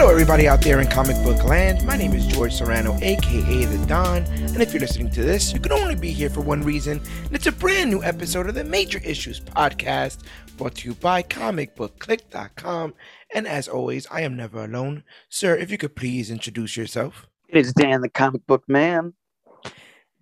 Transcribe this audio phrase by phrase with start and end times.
[0.00, 1.84] Hello, everybody out there in comic book land.
[1.84, 5.60] My name is George Serrano, aka The Don, and if you're listening to this, you
[5.60, 8.64] can only be here for one reason, and it's a brand new episode of the
[8.64, 10.22] Major Issues Podcast,
[10.56, 12.94] brought to you by comicbookclick.com.
[13.34, 15.04] And as always, I am never alone.
[15.28, 17.26] Sir, if you could please introduce yourself.
[17.50, 19.12] It is Dan, the comic book man.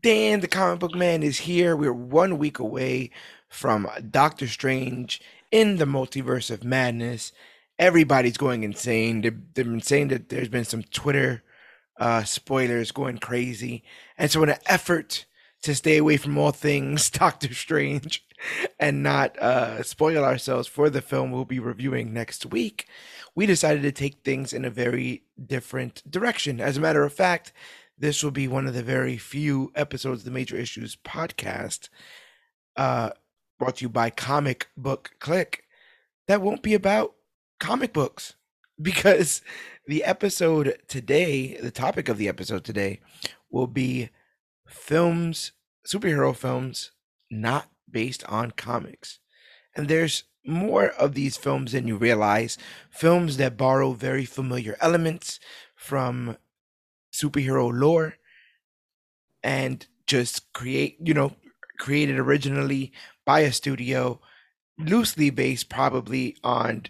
[0.03, 1.77] Dan, the comic book man, is here.
[1.77, 3.13] We're one week away
[3.49, 5.21] from Doctor Strange
[5.53, 7.31] in the Multiverse of Madness
[7.79, 9.21] everybody's going insane.
[9.23, 11.43] They've, they've been saying that there's been some Twitter
[11.99, 13.83] uh, spoilers going crazy.
[14.17, 15.27] And so, in an effort
[15.63, 18.25] to stay away from all things Doctor Strange
[18.79, 22.87] and not uh, spoil ourselves for the film we'll be reviewing next week,
[23.35, 26.61] we decided to take things in a very different direction.
[26.61, 27.53] As a matter of fact,
[27.99, 31.89] this will be one of the very few episodes of the Major Issues podcast
[32.77, 33.11] uh,
[33.59, 35.65] brought to you by Comic Book Click
[36.29, 37.15] that won't be about
[37.59, 38.35] comic books
[38.81, 39.43] because
[39.87, 43.01] the episode today, the topic of the episode today,
[43.51, 44.11] will be
[44.67, 45.53] films,
[45.87, 46.93] superhero films
[47.31, 49.19] not based on comics.
[49.75, 52.59] And there's more of these films than you realize.
[52.91, 55.41] Films that borrow very familiar elements
[55.75, 56.37] from
[57.13, 58.15] superhero lore
[59.43, 61.33] and just create, you know,
[61.79, 62.93] created originally
[63.25, 64.21] by a studio,
[64.79, 66.85] loosely based probably on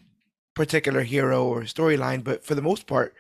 [0.59, 3.15] particular hero or storyline, but for the most part,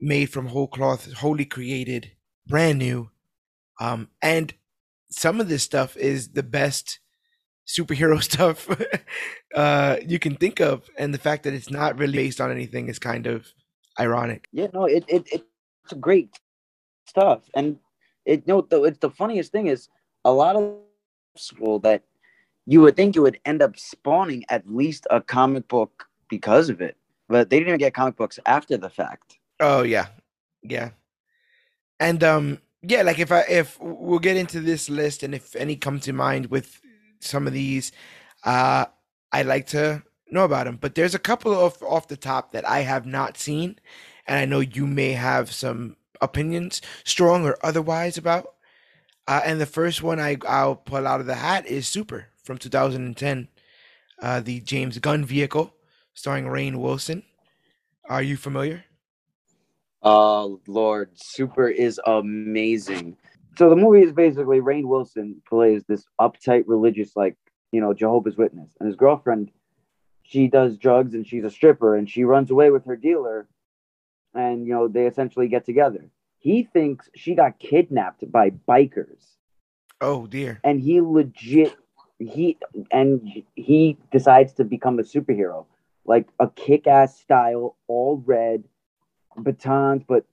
[0.00, 2.12] made from whole cloth, wholly created,
[2.46, 3.10] brand new.
[3.80, 4.54] Um, and
[5.10, 7.00] some of this stuff is the best
[7.66, 8.68] superhero stuff
[9.54, 12.88] uh, you can think of, and the fact that it's not really based on anything
[12.88, 13.46] is kind of
[13.98, 14.48] ironic.
[14.52, 16.38] Yeah, no, it, it it's great
[17.06, 17.76] stuff, and
[18.24, 19.88] it you know the it's the funniest thing is
[20.24, 20.78] a lot of
[21.36, 22.02] school that
[22.66, 26.80] you would think it would end up spawning at least a comic book because of
[26.80, 26.96] it.
[27.28, 29.38] But they didn't even get comic books after the fact.
[29.60, 30.06] Oh yeah,
[30.62, 30.90] yeah,
[32.00, 33.02] and um, yeah.
[33.02, 36.46] Like if I if we'll get into this list, and if any come to mind
[36.46, 36.80] with
[37.20, 37.92] some of these,
[38.44, 38.86] uh,
[39.30, 40.78] I'd like to know about them.
[40.80, 43.78] But there's a couple of off the top that I have not seen,
[44.26, 48.54] and I know you may have some opinions, strong or otherwise, about.
[49.28, 52.58] Uh, and the first one I I'll pull out of the hat is Super from
[52.58, 53.48] 2010,
[54.20, 55.72] uh, the James Gunn vehicle
[56.14, 57.22] starring Rainn Wilson.
[58.08, 58.84] Are you familiar?
[60.02, 63.16] Oh Lord, Super is amazing.
[63.56, 67.36] So the movie is basically Rainn Wilson plays this uptight religious, like
[67.70, 69.50] you know, Jehovah's Witness, and his girlfriend,
[70.22, 73.48] she does drugs and she's a stripper, and she runs away with her dealer,
[74.34, 76.08] and you know they essentially get together.
[76.38, 79.36] He thinks she got kidnapped by bikers.
[80.00, 80.60] Oh dear.
[80.64, 81.76] And he legit
[82.18, 82.58] he
[82.90, 85.66] and he decides to become a superhero
[86.04, 88.64] like a kick-ass style, all red,
[89.36, 90.24] batons, but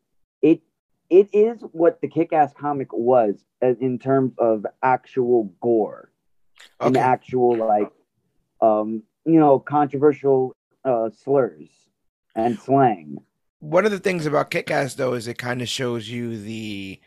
[0.42, 0.62] it
[1.10, 6.12] it is what the kick-ass comic was in terms of actual gore
[6.80, 6.88] okay.
[6.88, 7.92] and actual like
[8.62, 11.70] um you know controversial uh slurs
[12.36, 13.18] and slang.
[13.60, 17.00] One of the things about kick-ass though is it kind of shows you the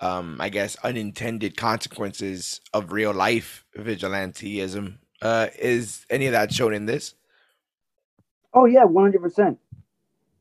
[0.00, 4.98] um I guess unintended consequences of real life vigilanteism.
[5.20, 7.14] Uh is any of that shown in this?
[8.54, 9.58] Oh yeah, one hundred percent.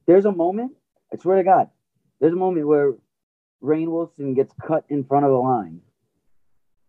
[0.06, 0.74] There's a moment.
[1.14, 1.70] I swear to God,
[2.20, 2.94] there's a moment where
[3.64, 5.82] Rainn Wilson gets cut in front of the line,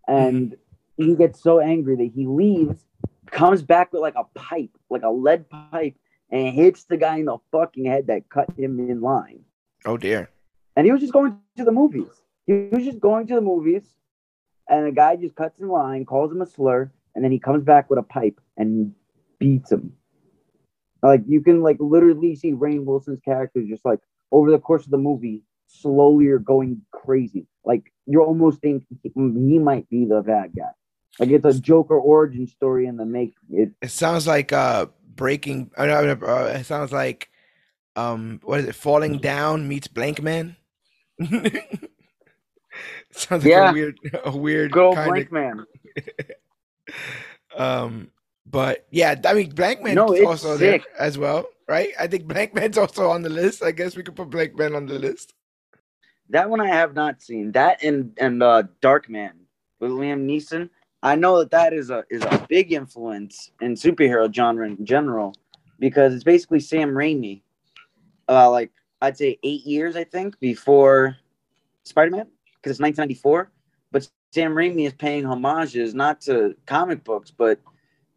[0.08, 1.04] and mm-hmm.
[1.04, 2.84] he gets so angry that he leaves,
[3.30, 5.94] comes back with like a pipe, like a lead pipe,
[6.30, 9.44] and hits the guy in the fucking head that cut him in line.
[9.84, 10.30] Oh dear.
[10.74, 12.08] And he was just going to the movies.
[12.46, 13.84] He was just going to the movies,
[14.68, 17.62] and the guy just cuts in line, calls him a slur, and then he comes
[17.62, 18.94] back with a pipe and
[19.38, 19.92] beats him.
[21.02, 24.00] Like you can like literally see Rainn Wilson's character just like
[24.30, 27.46] over the course of the movie slowly are going crazy.
[27.64, 30.70] Like you almost think he, he might be the bad guy.
[31.18, 33.34] Like it's a Joker origin story in the make.
[33.50, 35.70] It It sounds like uh breaking.
[35.76, 37.28] Uh, no, no, uh, it sounds like
[37.96, 38.74] um what is it?
[38.74, 40.56] Falling down meets Blank Man.
[43.10, 43.70] sounds like Yeah.
[43.70, 45.66] a weird, a weird good old kind Blank Man.
[47.56, 48.08] Um,
[48.46, 50.82] but yeah, I mean, Blank Man's No, also sick.
[50.82, 51.90] there as well, right?
[51.98, 53.62] I think Blank Man's also on the list.
[53.62, 55.34] I guess we could put Blank Man on the list.
[56.30, 57.52] That one I have not seen.
[57.52, 59.32] That and and uh, Dark Man
[59.80, 60.70] with Liam Neeson.
[61.02, 65.34] I know that that is a is a big influence in superhero genre in general
[65.78, 67.42] because it's basically Sam Raimi.
[68.28, 71.16] Uh, like I'd say eight years, I think, before
[71.84, 73.50] Spider Man because it's 1994.
[73.90, 77.58] But Sam Raimi is paying homages not to comic books but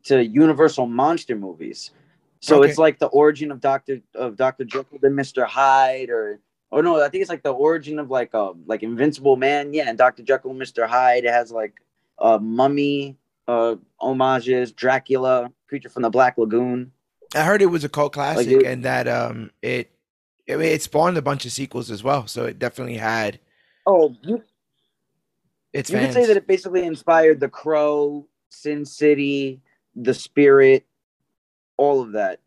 [0.05, 1.91] to Universal monster movies.
[2.39, 2.69] So Okay.
[2.69, 6.39] it's like the origin of Doctor of Doctor Jekyll and Mister Hyde, or
[6.71, 9.89] or no, I think it's like the origin of like um like Invincible Man, yeah,
[9.89, 11.25] and Doctor Jekyll and Mister Hyde.
[11.25, 11.73] It has like
[12.19, 13.17] uh Mummy
[13.47, 16.91] uh homages, Dracula, Creature from the Black Lagoon.
[17.33, 19.91] I heard it was a cult classic it- and that um it
[20.47, 23.39] I mean, it spawned a bunch of sequels as well, so it definitely had
[23.87, 24.43] Oh, you
[25.73, 26.13] its you fans.
[26.13, 29.61] could say that it basically inspired The Crow, Sin City,
[29.95, 30.85] The Spirit,
[31.77, 32.39] all of that.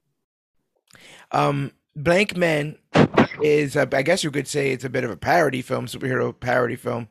[1.33, 2.77] Um, Blank Man
[3.43, 6.39] is, uh, I guess you could say, it's a bit of a parody film, superhero
[6.39, 7.09] parody film,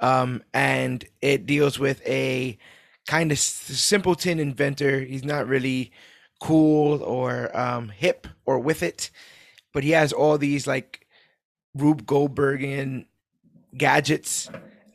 [0.00, 2.58] um, and it deals with a
[3.06, 5.00] kind of simpleton inventor.
[5.00, 5.92] He's not really
[6.40, 9.10] cool or um, hip or with it,
[9.72, 11.06] but he has all these like
[11.74, 13.06] Rube Goldbergian
[13.76, 14.50] gadgets,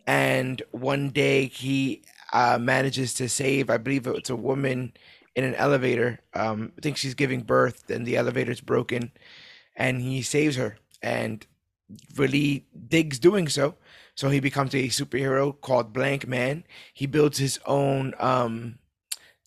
[0.05, 2.03] and one day he
[2.33, 4.93] uh, manages to save, I believe it's a woman
[5.35, 6.19] in an elevator.
[6.33, 9.11] Um, I think she's giving birth, and the elevator's broken,
[9.75, 11.45] and he saves her and
[12.15, 13.75] really digs doing so.
[14.15, 16.65] So he becomes a superhero called Blank Man.
[16.93, 18.79] He builds his own um,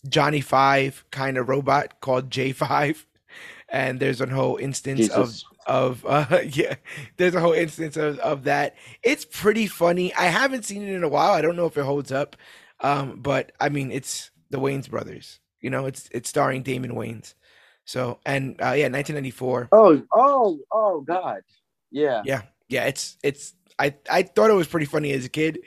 [0.07, 3.05] Johnny Five kind of robot called J Five,
[3.69, 5.33] and there's a whole instance of
[5.65, 6.75] of uh yeah
[7.17, 11.03] there's a whole instance of, of that it's pretty funny i haven't seen it in
[11.03, 12.35] a while i don't know if it holds up
[12.83, 17.33] um but i mean it's the waynes brothers you know it's it's starring damon waynes
[17.85, 21.41] so and uh yeah 1994 Oh, oh, oh God.
[21.91, 22.21] Yeah.
[22.25, 25.59] yeah yeah it's it's i i thought it was pretty funny as a kid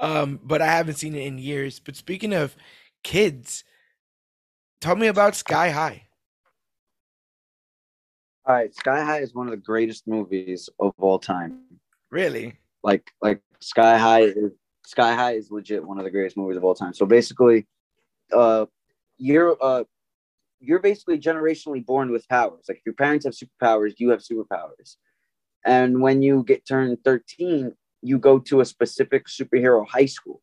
[0.00, 2.56] um but i haven't seen it in years but speaking of
[3.04, 3.64] kids
[4.80, 6.06] tell me about sky high
[8.44, 11.60] All right, Sky High is one of the greatest movies of all time.
[12.10, 14.50] really Like, like Sky High is
[14.92, 16.92] Sky High is legit one of the greatest movies of all time.
[16.92, 17.66] So basically,
[18.30, 18.66] uh,
[19.16, 19.84] you're uh,
[20.60, 22.66] you're basically generationally born with powers.
[22.68, 24.96] Like if your parents have superpowers, you have superpowers.
[25.64, 27.72] And when you get turned 13,
[28.02, 30.42] you go to a specific superhero high school.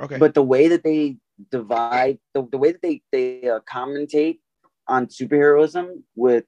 [0.00, 1.18] okay But the way that they
[1.50, 4.38] divide, the, the way that they they uh, commentate
[4.88, 6.44] on superheroism with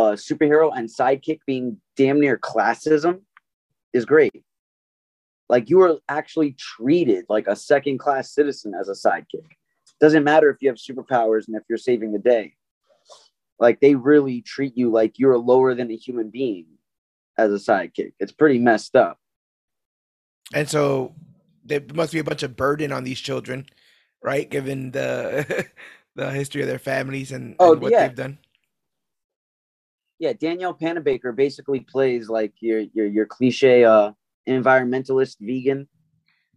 [0.00, 3.22] uh, superhero and sidekick being damn near classism
[3.94, 4.45] is great.
[5.48, 9.46] Like you are actually treated like a second class citizen as a sidekick.
[10.00, 12.54] Doesn't matter if you have superpowers and if you're saving the day.
[13.58, 16.66] Like they really treat you like you're lower than a human being
[17.38, 18.12] as a sidekick.
[18.18, 19.18] It's pretty messed up.
[20.52, 21.14] And so
[21.64, 23.66] there must be a bunch of burden on these children,
[24.22, 24.48] right?
[24.48, 25.66] Given the
[26.16, 28.06] the history of their families and, Oh, and what yeah.
[28.08, 28.38] they've done.
[30.18, 34.12] yeah, Danielle Panabaker basically plays like your your your cliche uh
[34.48, 35.88] environmentalist vegan,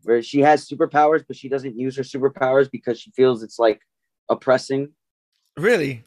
[0.03, 3.81] where she has superpowers, but she doesn't use her superpowers because she feels it's like
[4.29, 4.89] oppressing.
[5.57, 6.03] Really?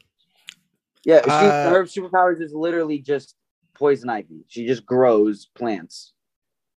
[1.05, 3.35] Yeah, she, Uh, her superpowers is literally just
[3.75, 4.45] poison ivy.
[4.49, 6.13] She just grows plants.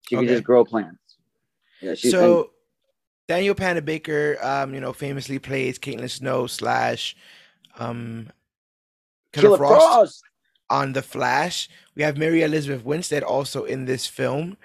[0.08, 1.18] She can just grow plants.
[1.82, 2.52] Yeah, she, so
[3.28, 7.16] Danielle Panabaker, um, you know, famously plays Caitlin Snow slash
[7.78, 8.30] um
[9.34, 10.24] Killer, Killer Frost, Frost.
[10.70, 11.70] on The Flash.
[11.96, 14.58] We have Mary Elizabeth Winstead also in this film,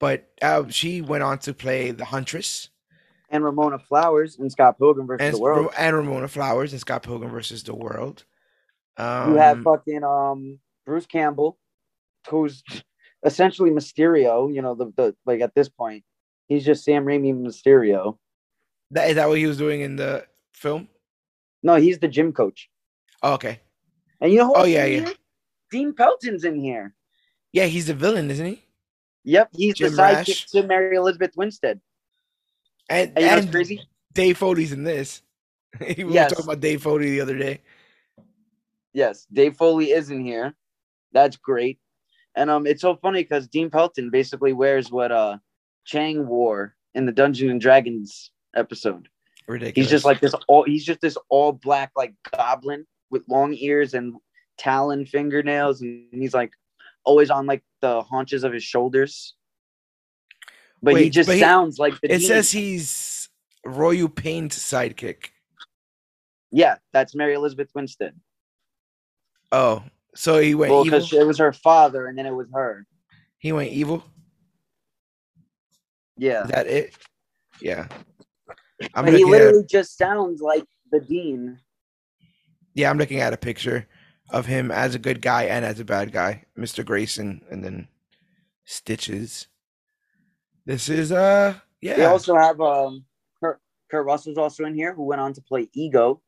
[0.00, 2.68] but uh, she went on to play the Huntress
[3.30, 5.72] and Ramona Flowers and Scott Pilgrim versus and, the World.
[5.76, 8.24] and Ramona Flowers and Scott Pilgrim versus the World.
[8.96, 11.58] Um, you have fucking um Bruce Campbell,
[12.28, 12.62] who's
[13.24, 14.52] essentially Mysterio.
[14.52, 16.04] You know the the like at this point,
[16.48, 18.18] he's just Sam Raimi Mysterio.
[18.92, 20.88] that, is that what he was doing in the film?
[21.62, 22.70] No, he's the gym coach.
[23.22, 23.60] Oh, okay.
[24.20, 25.00] And you know who Oh, yeah, yeah.
[25.06, 25.14] here?
[25.70, 26.94] Dean Pelton's in here.
[27.52, 28.62] Yeah, he's the villain, isn't he?
[29.26, 30.46] Yep, he's Jim the sidekick Rash.
[30.46, 31.80] to Mary Elizabeth Winstead.
[32.88, 33.82] And, And you know what's and crazy?
[34.12, 35.22] Dave Foley's in this.
[35.80, 37.60] we were talking about Dave Foley the other day.
[38.92, 40.54] Yes, Dave Foley is in here.
[41.12, 41.80] That's great.
[42.36, 45.38] And um, it's so funny because Dean Pelton basically wears what uh
[45.84, 49.08] Chang wore in the Dungeons and Dragons episode.
[49.48, 49.74] Ridiculous.
[49.86, 53.94] He's just like this all he's just this all black like goblin with long ears
[53.94, 54.14] and
[54.58, 56.52] talon fingernails and he's like
[57.06, 59.34] always on like the haunches of his shoulders.
[60.82, 62.26] But he just but he- sounds like the It demon.
[62.26, 63.28] says he's
[63.64, 65.28] Royal Pain's sidekick.
[66.50, 68.14] Yeah, that's Mary Elizabeth Winstead.
[69.52, 69.82] Oh,
[70.14, 70.98] so he went Well, evil.
[70.98, 72.86] because it was her father and then it was her.
[73.38, 74.04] He went evil.
[76.16, 76.44] Yeah.
[76.44, 76.94] Is that it?
[77.60, 77.86] Yeah.
[78.94, 81.58] I'm But he looking at literally just sounds like the dean.
[82.74, 83.86] yeah, I'm looking at a picture
[84.30, 86.84] of him as a good guy and as a bad guy, Mr.
[86.84, 87.88] Grayson, and then
[88.64, 89.46] Stitches.
[90.64, 91.96] This is uh yeah.
[91.96, 93.04] They also have um
[93.38, 96.20] Kurt, Kurt Russell's also in here who went on to play Ego.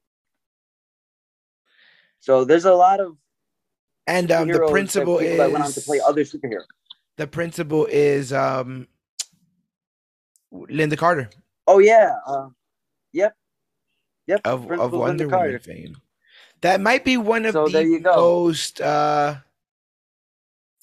[2.21, 3.17] So there's a lot of
[4.07, 6.63] and um the principal is that went on to play other superheroes.
[7.17, 8.87] the principal is um
[10.53, 11.29] Lynda Carter
[11.71, 12.49] Oh yeah, uh,
[13.13, 13.35] yep,
[14.27, 14.41] yep.
[14.47, 15.49] of, of Lynda Wonder Carter.
[15.49, 15.97] Woman fame.
[16.61, 19.37] That might be one of So the you most uh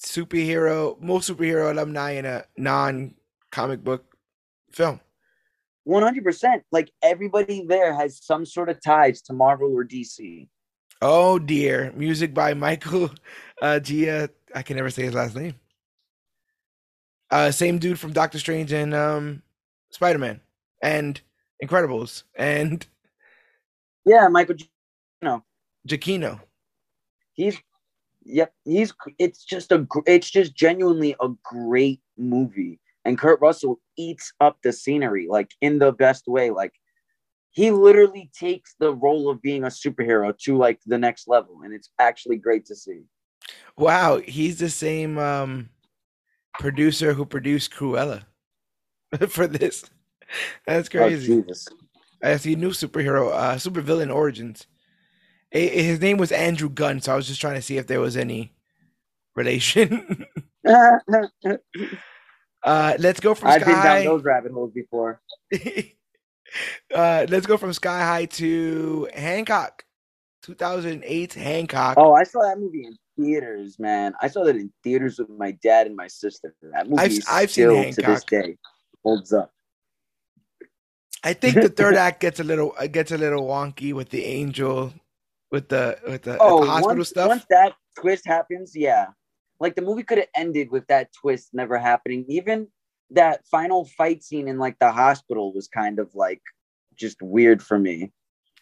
[0.02, 3.14] superhero most superhero alumni in a non
[3.50, 4.16] comic book
[4.72, 5.00] film.
[5.84, 6.64] One hundred percent.
[6.72, 10.48] Like everybody there has some sort of ties to Marvel or DC.
[11.02, 11.92] Oh dear.
[11.94, 13.10] Music by Michael
[13.62, 14.30] uh Gia.
[14.54, 15.54] I can never say his last name.
[17.30, 19.42] Uh same dude from Doctor Strange and um
[19.90, 20.40] Spider-Man
[20.82, 21.20] and
[21.62, 22.86] Incredibles and
[24.04, 24.54] Yeah, Michael.
[24.54, 24.70] G-
[25.86, 26.40] Giacchino.
[27.34, 27.58] He's
[28.24, 28.52] yep.
[28.64, 34.58] He's it's just a it's just genuinely a great movie, and Kurt Russell eats up
[34.62, 36.50] the scenery like in the best way.
[36.50, 36.72] Like
[37.50, 41.72] he literally takes the role of being a superhero to like the next level, and
[41.72, 43.02] it's actually great to see.
[43.76, 45.70] Wow, he's the same um
[46.58, 48.24] producer who produced Cruella
[49.28, 49.84] for this.
[50.66, 51.28] That's Oh, crazy.
[51.28, 51.68] Jesus.
[52.22, 54.66] I see new superhero, uh supervillain origins.
[55.56, 57.86] I- I- his name was Andrew Gunn, so I was just trying to see if
[57.86, 58.52] there was any
[59.34, 60.26] relation.
[60.66, 60.98] uh
[62.98, 65.20] let's go from I've been Sky down those rabbit holes before.
[66.94, 69.84] uh let's go from Sky High to Hancock.
[70.42, 71.94] 2008 Hancock.
[71.98, 74.14] Oh, I saw that movie in theaters, man.
[74.20, 76.54] I saw that in theaters with my dad and my sister.
[76.72, 78.56] That movie I've- I've seen still to this day
[79.02, 79.50] holds up.
[81.24, 84.24] I think the third act gets a little uh, gets a little wonky with the
[84.24, 84.92] angel,
[85.50, 87.28] with the with the, Oh, with the hospital once, stuff.
[87.28, 89.06] once that twist happens, yeah.
[89.60, 92.24] Like the movie could have ended with that twist never happening.
[92.28, 92.68] Even
[93.10, 96.42] that final fight scene in like the hospital was kind of like
[96.96, 98.12] just weird for me.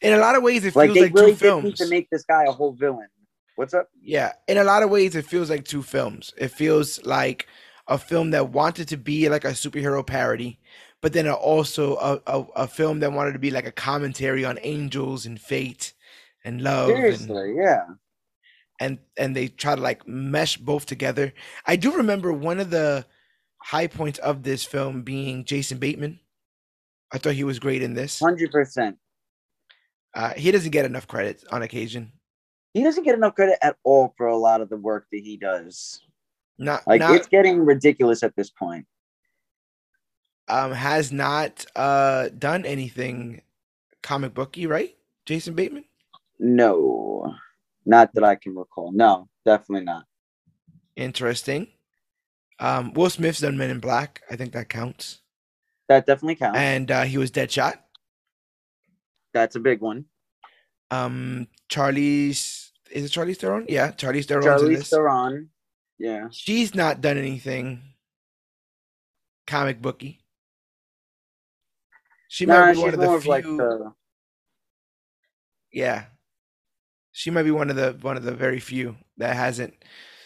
[0.03, 1.79] In a lot of ways, it Like feels they like really two films.
[1.79, 3.09] to make this guy a whole villain.
[3.57, 3.89] What's up?
[4.01, 6.35] Yeah, in a lot of ways, it feels like two films.
[6.37, 7.47] It feels like
[7.89, 10.59] a film that wanted to be like a superhero parody,
[11.01, 14.59] but then also a, a, a film that wanted to be like a commentary on
[14.63, 15.94] angels and fate
[16.45, 16.91] and love.
[16.91, 17.85] And, Seriously, yeah.
[18.81, 21.33] and and they try to like mesh both together.
[21.67, 23.07] I do remember one of the
[23.59, 26.21] high points of this film being Jason Bateman.
[27.13, 28.19] I thought he was great in this.
[28.21, 28.99] Hundred percent.
[30.15, 32.13] Uh, he doesn't get enough credit on occasion.
[32.73, 35.37] He doesn't get enough credit at all for a lot of the work that he
[35.37, 36.03] does.
[36.59, 38.87] Not Like not it's getting ridiculous at this point.
[40.49, 43.43] um has not uh done anything
[44.03, 44.95] comic booky, right?
[45.27, 45.85] Jason Bateman.
[46.45, 47.35] No,
[47.87, 48.93] not that I can recall.
[48.93, 50.05] No, definitely not.
[50.95, 51.69] Interesting.
[52.61, 54.21] Um, Will Smith's done Men in Black.
[54.31, 55.23] I think that counts.
[55.89, 56.59] That definitely counts.
[56.59, 57.79] And uh, he was Deadshot.
[59.33, 60.05] That's a big one.
[60.91, 63.65] Um, Charlie's is it Charlie's Theron?
[63.69, 64.91] Yeah, Charlie's Theron's in Charlize.
[64.91, 65.49] Theron.
[65.99, 66.29] Yeah.
[66.31, 67.81] She's not done anything
[69.47, 70.21] comic booky.
[72.29, 73.31] She Nah, might be one of the few.
[73.31, 73.93] like the
[75.73, 76.05] yeah,
[77.17, 79.73] she might be one of the one of the very few that hasn't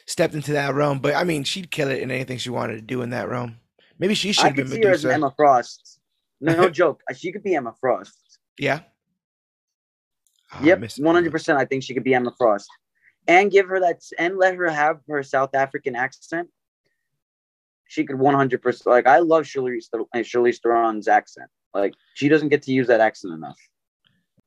[0.07, 0.99] stepped into that realm.
[1.01, 3.59] But I mean, she'd kill it in anything she wanted to do in that realm.
[3.99, 6.01] Maybe she should I been could see her as Emma Frost.
[6.41, 7.03] No, no joke.
[7.15, 8.39] She could be Emma Frost.
[8.59, 8.81] Yeah.
[10.51, 11.59] Ah, yep, one hundred percent.
[11.59, 12.69] I think she could be Emma Frost,
[13.27, 16.49] and give her that, and let her have her South African accent.
[17.87, 18.87] She could one hundred percent.
[18.87, 21.51] Like I love Charlize Ther- uh, Charlize Theron's accent.
[21.75, 23.59] Like she doesn't get to use that accent enough.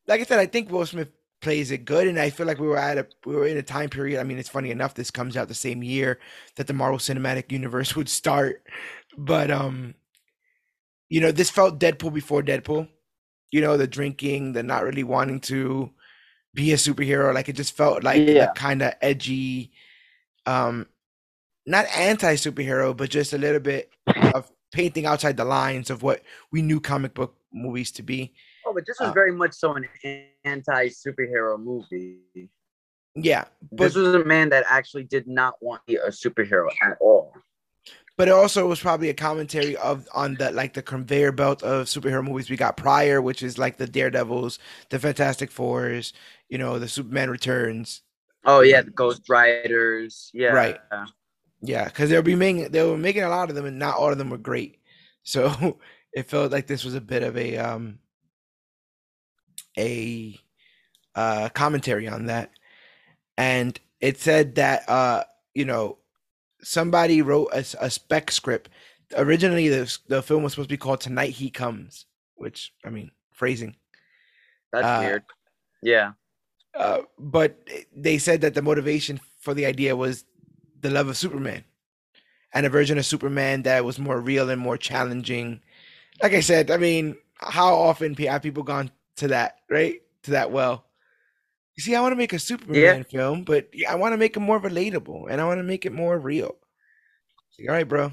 [0.08, 2.68] like I said, I think Will Smith plays it good, and I feel like we
[2.68, 4.20] were at a we were in a time period.
[4.20, 4.94] I mean, it's funny enough.
[4.94, 6.20] This comes out the same year
[6.56, 8.64] that the Marvel Cinematic Universe would start,
[9.18, 9.96] but um,
[11.10, 12.88] you know, this felt Deadpool before Deadpool.
[13.52, 15.92] You know, the drinking, the not really wanting to
[16.54, 17.34] be a superhero.
[17.34, 18.48] Like it just felt like Yeah.
[18.48, 19.72] the kind of edgy,
[20.46, 20.88] um,
[21.66, 23.92] not anti superhero, but just a little bit
[24.34, 26.22] of painting outside the lines of what
[26.52, 28.34] we knew comic book movies to be.
[28.72, 29.86] Oh, but this was Uh, very much so an
[30.46, 32.22] anti superhero movie.
[33.16, 36.98] Yeah, This was a man that actually did not want to be a superhero at
[37.02, 37.34] all.
[38.18, 41.88] but it also was probably a commentary of on the like the conveyor belt of
[41.88, 44.60] superhero movies we got prior, which is like the Daredevils,
[44.90, 46.14] the Fantastic Fours,
[46.48, 48.02] you know, the Superman Returns.
[48.46, 50.30] Oh yeah, the Ghost Riders.
[50.34, 50.52] Yeah.
[50.54, 50.80] Right.
[51.62, 54.12] Yeah, because they'll be making they were making a lot of them, and not all
[54.12, 54.80] of them were great.
[55.24, 55.80] So
[56.14, 58.00] it felt like this was a bit of a um
[59.78, 60.40] a
[61.16, 62.52] uh commentary on that.
[63.38, 65.24] And it said that uh
[65.54, 65.98] you know
[66.64, 68.70] somebody wrote a spec script.
[69.18, 73.12] Originally, the the film was supposed to be called "Tonight He Comes," which I mean
[73.32, 73.76] phrasing.
[74.72, 75.24] That's Uh, weird.
[75.82, 76.12] Yeah.
[76.74, 77.58] Uh, but
[77.94, 80.24] they said that the motivation for the idea was
[80.80, 81.66] the love of Superman
[82.54, 85.62] and a version of Superman that was more real and more challenging.
[86.24, 90.02] Like I said, I mean, how often have people gone to that, right?
[90.24, 90.86] To that well.
[91.76, 94.42] You see, I want to make a Superman film, but I want to make it
[94.42, 96.56] more relatable and I want to make it more real.
[97.58, 98.12] Like, All right, bro.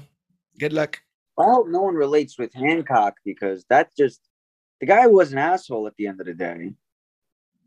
[0.59, 1.01] Good luck.
[1.37, 4.21] I hope no one relates with Hancock because that's just
[4.79, 6.73] the guy was an asshole at the end of the day.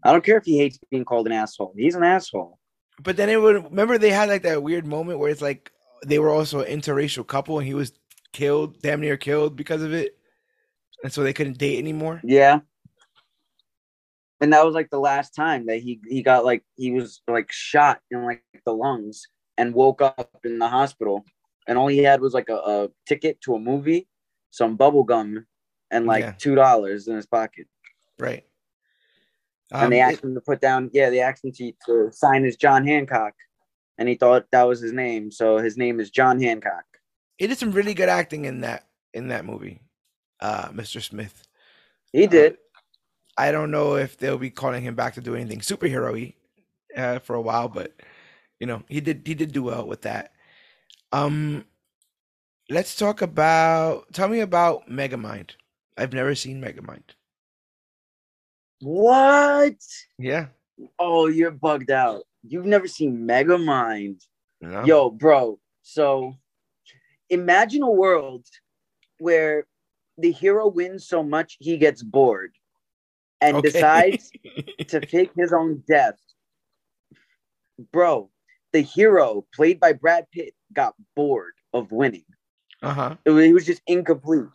[0.04, 1.74] I don't care if he hates being called an asshole.
[1.76, 2.58] He's an asshole.
[3.02, 5.70] But then it would remember they had like that weird moment where it's like
[6.04, 7.92] they were also an interracial couple and he was
[8.32, 10.18] killed, damn near killed because of it.
[11.02, 12.20] And so they couldn't date anymore.
[12.24, 12.60] Yeah.
[14.42, 17.50] And that was like the last time that he he got like he was like
[17.52, 21.25] shot in like the lungs and woke up in the hospital
[21.68, 24.08] and all he had was like a, a ticket to a movie,
[24.50, 25.46] some bubble gum,
[25.92, 26.34] and like Yeah.
[26.38, 27.68] two dollars in his pocket.
[28.18, 28.44] Right.
[29.70, 32.11] and Um, they it- asked him to put down, yeah, they asked him to, to
[32.12, 33.34] sign as John Hancock,
[33.96, 36.84] and he thought that was his name, so his name is John Hancock.
[37.38, 39.82] he did some really good acting in that in that movie,
[40.40, 41.00] uh, Mr.
[41.00, 41.46] Smith.
[42.12, 42.54] He did.
[42.54, 42.72] Uh,
[43.36, 46.34] I don't know if they'll be calling him back to do anything superhero-y
[46.96, 47.92] uh, for a while, but
[48.60, 50.32] you know he did he did do well with that.
[51.12, 51.64] Um,
[52.68, 54.12] let's talk about.
[54.12, 55.50] Tell me about Megamind.
[55.97, 57.02] I've never seen Megamind.
[58.80, 59.76] what?
[60.18, 60.47] Yeah.
[60.99, 62.23] Oh, you're bugged out.
[62.42, 64.23] You've never seen Megamind.
[64.60, 64.84] No?
[64.84, 65.58] Yo, bro.
[65.82, 66.34] So
[67.30, 68.47] imagine a world
[69.18, 69.66] where
[70.18, 72.54] the hero wins so much he gets bored
[73.43, 73.69] and Okay.
[73.71, 74.33] decides
[74.89, 76.19] to fake his own death.
[77.93, 78.31] Bro,
[78.73, 82.25] the hero, played by Brad Pitt, got bored of winning.
[82.83, 83.17] uh huh.
[83.25, 84.47] It was, he was just incomplete.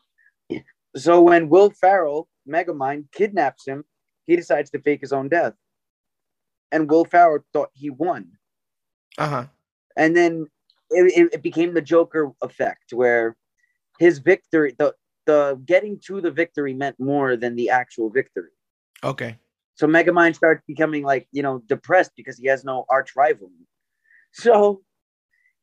[0.96, 3.84] So when Will Ferrell, Megamind, kidnaps him,
[4.26, 5.54] he decides to fake his own death.
[6.72, 8.32] And Will Ferrell thought he won.
[9.18, 9.46] Uh huh.
[9.96, 10.48] And then
[10.92, 13.36] it, it, it became the Joker effect where
[14.00, 14.94] his victory, the,
[15.26, 18.52] the getting to the victory meant more than the actual victory.
[19.04, 19.38] Okay.
[19.76, 23.52] So Megamind starts becoming like, you know, depressed because he has no arch rival.
[24.32, 24.82] So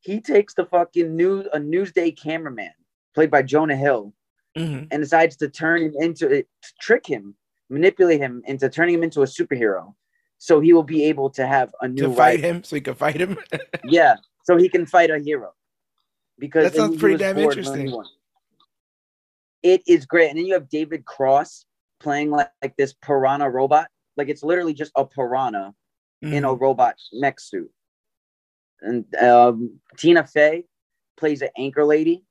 [0.01, 2.73] he takes the fucking news a newsday cameraman
[3.15, 4.13] played by Jonah Hill
[4.57, 7.35] hmm and decides to turn him into it, to trick him,
[7.71, 9.95] manipulate him into turning him into a superhero.
[10.39, 12.57] So he will be able to have a new To fight rival.
[12.57, 13.39] him, so he can fight him.
[13.85, 14.17] Yeah.
[14.45, 15.53] So he can fight a hero.
[16.39, 17.93] Because That sounds pretty damn interesting.
[19.63, 20.29] It is great.
[20.29, 21.65] And then you have David Cross
[22.01, 23.89] playing like, like this piranha robot.
[24.17, 25.75] Like it's literally just a piranha
[26.23, 26.61] in a Mhm.
[26.61, 27.71] robot mech suit.
[28.81, 30.65] And um, Tina Fey
[31.17, 32.25] plays an anchor lady.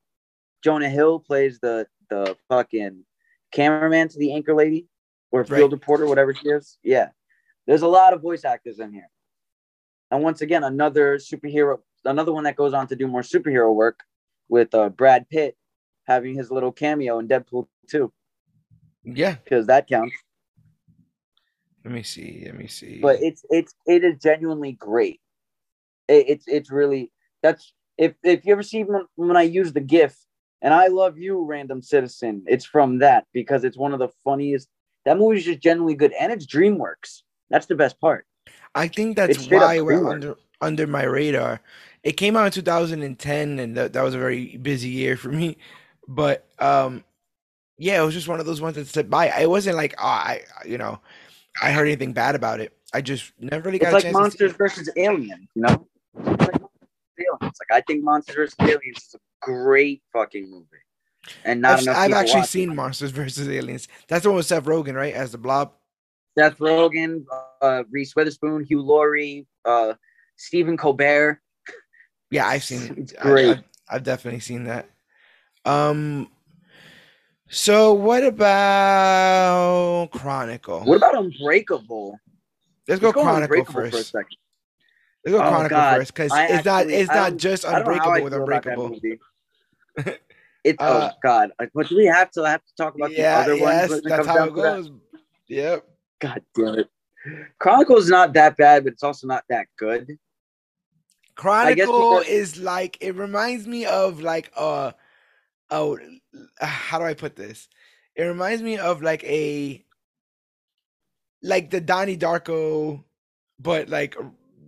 [0.63, 3.03] Jonah Hill plays the the fucking
[3.51, 4.87] cameraman to the anchor lady
[5.31, 5.79] or field Right.
[5.79, 6.77] reporter, whatever she is.
[6.83, 7.09] Yeah,
[7.65, 9.09] there's a lot of voice actors in here.
[10.11, 14.01] And once again, another superhero, another one that goes on to do more superhero work
[14.47, 15.57] with uh, Brad Pitt
[16.05, 18.11] having his little cameo in Deadpool 2,
[19.03, 19.35] Yeah.
[19.43, 20.15] because that counts.
[21.83, 22.43] Let me see.
[22.45, 22.99] Let me see.
[23.01, 25.19] but it's it's it is genuinely great.
[26.07, 27.11] It, it's it's really
[27.41, 30.15] that's if if you ever see when, when I use the GIF
[30.61, 34.69] and I love you, random citizen, it's from that because it's one of the funniest.
[35.05, 37.23] That movie is just genuinely good, and it's DreamWorks.
[37.49, 38.25] That's the best part.
[38.73, 41.59] I think that's It's straight up why we're under under my radar.
[42.03, 45.57] It came out in 2010, and that, that was a very busy year for me.
[46.07, 47.03] But um,
[47.83, 49.27] yeah, it was just one of those ones that slipped by.
[49.27, 50.99] It wasn't like oh, I, you know,
[51.61, 52.71] I heard anything bad about it.
[52.93, 55.61] I just never really It's got a like chance to see Monsters versus Aliens, you
[55.63, 55.87] know.
[56.17, 57.59] It's like Monsters.
[57.59, 60.67] Like I think Monsters versus Aliens is a great fucking movie,
[61.43, 61.97] and not I've, enough.
[61.97, 62.51] I've actually watch it.
[62.51, 63.89] seen Monsters versus Aliens.
[64.07, 65.73] That's the one with Seth Rogen, right, as the Blob.
[66.37, 67.25] Seth Rogen,
[67.61, 69.93] uh, Reese Witherspoon, Hugh Laurie, uh,
[70.37, 71.41] Stephen Colbert.
[72.31, 72.97] Yeah, I've seen it.
[72.97, 73.49] It's I- great.
[73.49, 74.89] I've, I've definitely seen that.
[75.65, 76.29] Um,
[77.53, 80.79] So what about Chronicle?
[80.81, 82.19] What about Unbreakable?
[82.87, 84.11] Let's go Let's go Chronicle first.
[84.11, 84.23] for a.
[85.23, 85.97] Let's go Oh, Chronicle God.
[85.97, 88.43] first because it's not it's not just I don't know how I Unbreakable with feel
[88.43, 90.17] about that Unbreakable.
[90.63, 91.51] It's Uh, oh god.
[91.75, 94.01] But do we have to have to talk about Yeah, the other yes, ones?
[94.03, 94.61] that's how it to that?
[94.61, 94.91] goes.
[95.49, 95.85] Yep.
[96.21, 96.89] God damn it.
[97.59, 100.17] Chronicle is not that bad, but it's also not that good.
[101.35, 104.93] Chronicle because- is like it reminds me of like uh
[105.69, 105.97] oh
[106.59, 107.67] how do I put this?
[108.15, 109.83] It reminds me of like a
[111.41, 113.03] like the Donnie Darko,
[113.59, 114.15] but like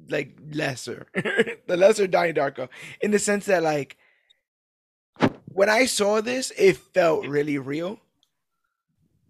[0.10, 2.70] like lesser, the lesser Donnie Darko,
[3.02, 3.98] in the sense that like
[5.46, 8.00] when I saw this, it felt really real.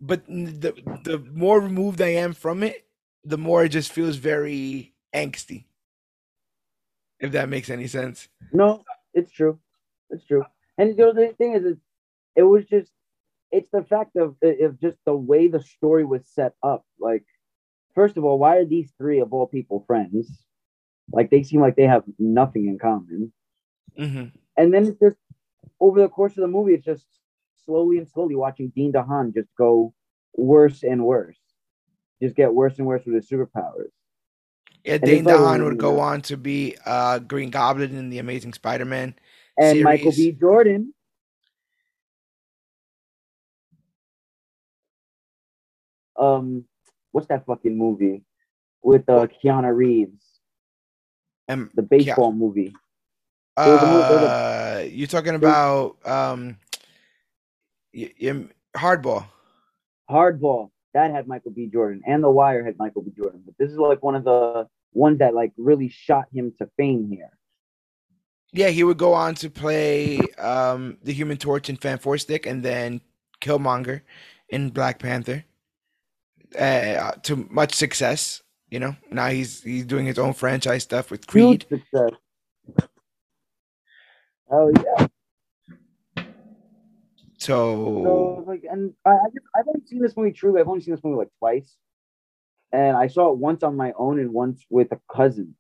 [0.01, 0.73] But the
[1.03, 2.85] the more removed I am from it,
[3.23, 5.65] the more it just feels very angsty.
[7.19, 8.27] If that makes any sense.
[8.51, 9.59] No, it's true.
[10.09, 10.43] It's true.
[10.77, 11.77] And you know, the thing is, it,
[12.35, 12.91] it was just,
[13.51, 16.85] it's the fact of, of just the way the story was set up.
[16.99, 17.23] Like,
[17.93, 20.43] first of all, why are these three of all people friends?
[21.11, 23.31] Like, they seem like they have nothing in common.
[23.97, 24.25] Mm-hmm.
[24.57, 25.17] And then it's just
[25.79, 27.05] over the course of the movie, it's just
[27.65, 29.93] slowly and slowly watching Dean DeHaan just go
[30.35, 31.37] worse and worse,
[32.21, 33.91] just get worse and worse with his superpowers.
[34.83, 38.53] Yeah, Dane like- DeHaan would go on to be uh Green Goblin in the Amazing
[38.53, 39.15] Spider-Man.
[39.57, 40.31] And Michael B.
[40.31, 40.93] Jordan,
[46.17, 46.65] um,
[47.11, 48.23] what's that fucking movie
[48.83, 50.23] with uh, Keanu Reeves,
[51.49, 52.73] Um, the baseball movie?
[53.57, 56.57] uh, a movie- was you're talking about um,
[57.93, 59.25] y- y- Hardball.
[60.09, 61.67] Hardball that had Michael B.
[61.67, 63.11] Jordan, and The Wire had Michael B.
[63.15, 63.41] Jordan.
[63.45, 67.09] But this is like one of the ones that like really shot him to fame
[67.09, 67.31] here.
[68.55, 72.45] Yeah, he would go on to play um the Human Torch in Fan Four Stick,
[72.45, 73.01] and then
[73.41, 74.01] Killmonger
[74.49, 75.43] in Black Panther.
[76.57, 78.95] Uh, to much success, you know.
[79.11, 81.65] Now he's he's doing his own franchise stuff with Creed.
[81.69, 82.11] Huge success.
[84.49, 85.07] Oh yeah.
[87.37, 89.17] So, So like, and I,
[89.55, 90.61] I've only seen this movie truly.
[90.61, 91.75] I've only seen this movie like twice,
[92.71, 95.55] and I saw it once on my own and once with a cousin.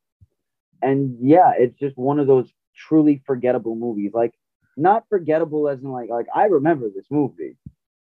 [0.81, 4.11] And yeah, it's just one of those truly forgettable movies.
[4.13, 4.33] Like
[4.77, 7.57] not forgettable as in like like I remember this movie,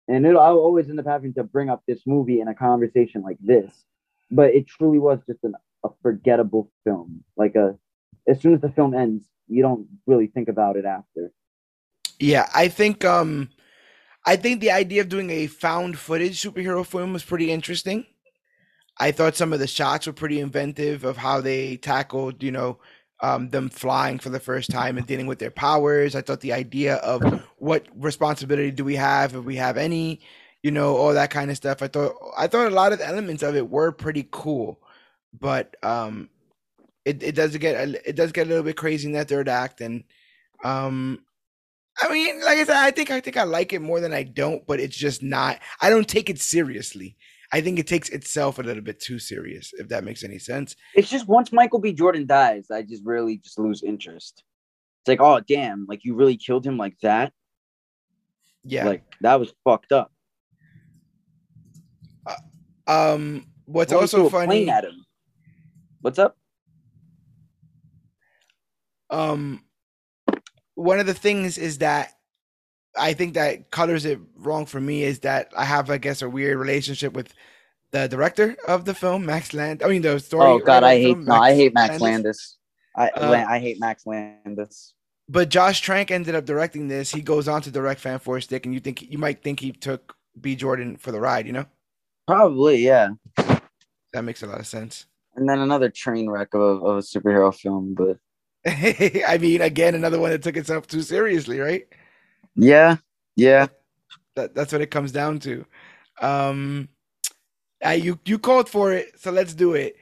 [0.09, 3.23] and it'll I'll always end up having to bring up this movie in a conversation
[3.23, 3.73] like this.
[4.31, 7.25] But it truly was just an, a forgettable film.
[7.37, 7.77] Like a
[8.27, 11.33] as soon as the film ends, you don't really think about it after.
[12.19, 13.51] Yeah, I think um
[14.25, 18.07] I think the idea of doing a found footage superhero film was pretty interesting.
[18.99, 22.79] I thought some of the shots were pretty inventive of how they tackled, you know,
[23.23, 26.15] um, them flying for the first time and dealing with their powers.
[26.15, 27.23] I thought the idea of
[27.59, 30.21] what responsibility do we have if we have any,
[30.63, 31.83] you know, all that kind of stuff.
[31.83, 34.81] I thought I thought a lot of the elements of it were pretty cool,
[35.39, 36.29] but um,
[37.05, 39.81] it it does get it does get a little bit crazy in that third act,
[39.81, 40.05] and
[40.65, 41.21] um,
[42.01, 44.25] I mean, like I said, I think I think I like it more than I
[44.25, 45.61] don't, but it's just not.
[45.81, 47.17] I don't take it seriously.
[47.53, 50.75] I think it takes itself a little bit too serious, if that makes any sense.
[50.95, 51.93] it's just once Michael B.
[51.93, 54.43] Jordan dies, I just really just lose interest.
[55.03, 57.33] It's like, oh damn, like you really killed him like that?
[58.65, 58.87] Yeah.
[58.87, 60.13] Like that was fucked up.
[62.87, 63.47] um.
[63.67, 64.69] What's also funny.
[64.69, 65.05] at him.
[66.01, 66.37] What's up?
[69.13, 69.63] um
[70.75, 72.15] one of the things is that
[72.97, 76.29] I think that colors it wrong for me is that I have, I guess, a
[76.29, 77.33] weird relationship with
[77.91, 79.83] the director of the film, Max Land.
[79.83, 80.47] I mean, the story.
[80.47, 82.03] Oh god, I hate film, no, I hate Max Landis.
[82.03, 82.57] Landis.
[82.97, 84.95] I Uh, I hate Max Landis.
[85.29, 87.11] But Josh Trank ended up directing this.
[87.11, 89.73] He goes on to direct Fan Four Stick, and you think you might think he
[89.73, 91.47] took B Jordan for the ride.
[91.47, 91.67] You know,
[92.27, 93.11] Probably, yeah.
[94.13, 95.07] that makes a lot of sense.
[95.35, 98.19] And then another train wreck of a, of a superhero film, but
[98.67, 101.87] I mean, again, another one that took itself too seriously, right?
[102.57, 102.97] Yeah,
[103.37, 103.67] yeah.
[104.37, 105.67] that that's what it comes down to.
[106.21, 106.91] Um,
[107.85, 109.97] uh, you you called for it, so let's do it.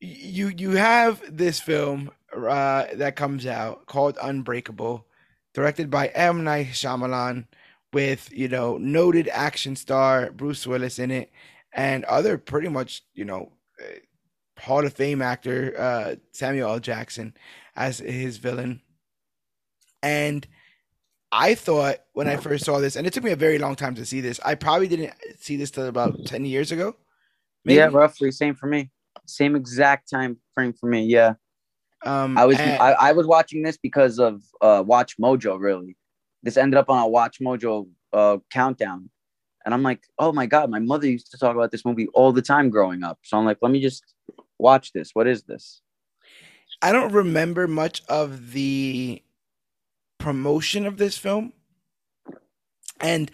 [0.00, 5.06] You you have this film uh, that comes out called Unbreakable,
[5.54, 7.46] directed by M Night Shyamalan,
[7.94, 11.32] with you know noted action star Bruce Willis in it,
[11.72, 16.80] and other pretty much you know uh, Hall of Fame actor uh, Samuel L.
[16.80, 17.34] Jackson
[17.76, 18.82] as his villain,
[20.02, 20.46] and.
[21.32, 23.94] I thought when I first saw this, and it took me a very long time
[23.94, 24.40] to see this.
[24.44, 26.96] I probably didn't see this till about ten years ago.
[27.64, 28.90] Yeah, roughly same for me.
[29.26, 31.04] Same exact time frame for me.
[31.04, 31.34] Yeah.
[32.04, 35.96] Um, I was and- I, I was watching this because of uh Watch Mojo really.
[36.42, 39.10] this ended up on a Watch Mojo uh, countdown,
[39.64, 42.32] and I'm like, oh my god, my mother used to talk about this movie all
[42.32, 43.18] the time growing up.
[43.22, 44.02] So I'm like, let me just
[44.58, 45.10] watch this.
[45.12, 45.80] What is this?
[46.82, 49.22] I don't remember much of the
[50.20, 51.52] promotion of this film.
[53.00, 53.30] And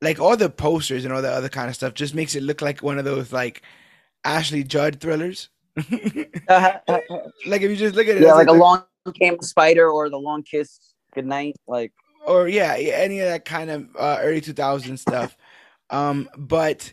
[0.00, 2.62] like all the posters and all the other kind of stuff just makes it look
[2.62, 3.62] like one of those like
[4.24, 5.50] Ashley Judd thrillers.
[5.76, 5.92] like
[6.88, 10.42] if you just look at it, yeah, like a long came spider or the long
[10.42, 10.78] kiss
[11.14, 11.92] goodnight, like
[12.26, 15.36] or yeah, any of that kind of uh, early 2000 stuff.
[15.90, 16.92] Um, but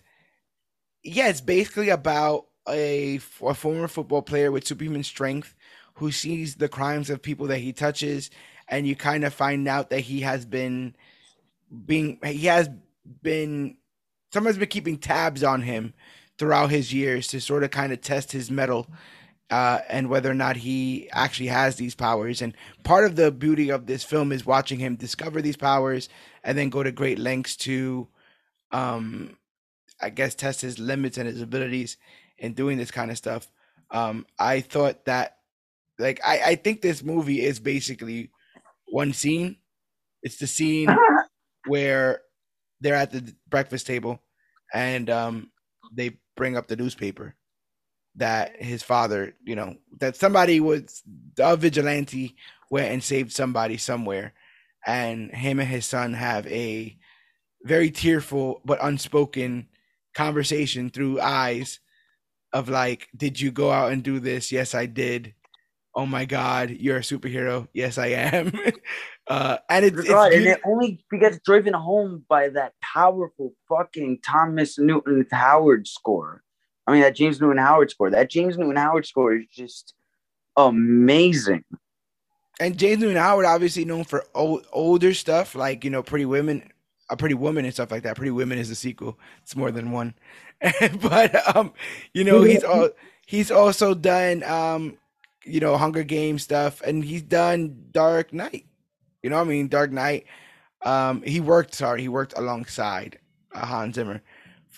[1.03, 5.55] yeah, it's basically about a, a former football player with superhuman strength
[5.95, 8.29] who sees the crimes of people that he touches,
[8.67, 10.95] and you kind of find out that he has been
[11.85, 12.69] being he has
[13.21, 13.77] been
[14.31, 15.93] someone's been keeping tabs on him
[16.37, 18.87] throughout his years to sort of kind of test his mettle
[19.49, 22.41] uh, and whether or not he actually has these powers.
[22.41, 22.53] And
[22.83, 26.09] part of the beauty of this film is watching him discover these powers
[26.43, 28.07] and then go to great lengths to,
[28.71, 29.37] um,
[30.01, 31.97] I guess, test his limits and his abilities
[32.37, 33.49] in doing this kind of stuff.
[33.89, 35.37] Um, I thought that,
[35.97, 38.31] like, I, I think this movie is basically
[38.87, 39.57] one scene.
[40.23, 40.95] It's the scene
[41.67, 42.21] where
[42.81, 44.21] they're at the breakfast table
[44.73, 45.51] and um,
[45.93, 47.35] they bring up the newspaper
[48.15, 51.03] that his father, you know, that somebody was
[51.37, 52.35] a vigilante
[52.69, 54.33] went and saved somebody somewhere,
[54.85, 56.97] and him and his son have a
[57.63, 59.67] very tearful but unspoken
[60.13, 61.79] conversation through eyes
[62.53, 64.51] of like, did you go out and do this?
[64.51, 65.33] Yes, I did.
[65.97, 67.67] Oh my God, you're a superhero.
[67.73, 68.51] Yes, I am.
[69.27, 74.77] uh, and it's, it's and it only gets driven home by that powerful fucking Thomas
[74.77, 76.43] Newton Howard score.
[76.85, 78.11] I mean, that James Newton Howard score.
[78.11, 79.95] That James Newton Howard score is just
[80.55, 81.65] amazing.
[82.59, 86.61] And James Newton Howard, obviously known for old, older stuff like you know, Pretty Women,
[87.09, 88.15] a Pretty Woman, and stuff like that.
[88.15, 89.17] Pretty Women is a sequel.
[89.41, 90.13] It's more than one,
[91.01, 91.73] but um,
[92.13, 92.89] you know, he's all
[93.25, 94.95] he's also done um,
[95.47, 98.65] you know, Hunger Game stuff, and he's done Dark Knight.
[99.23, 100.25] You know, I mean, Dark Knight.
[100.83, 101.73] Um, he worked.
[101.73, 103.19] Sorry, he worked alongside
[103.53, 104.21] uh, Hans Zimmer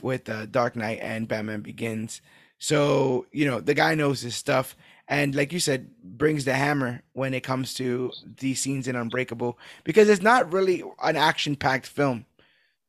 [0.02, 2.22] with uh, Dark Knight and Batman Begins.
[2.58, 4.76] So you know the guy knows his stuff,
[5.08, 9.58] and like you said, brings the hammer when it comes to these scenes in Unbreakable
[9.84, 12.26] because it's not really an action-packed film.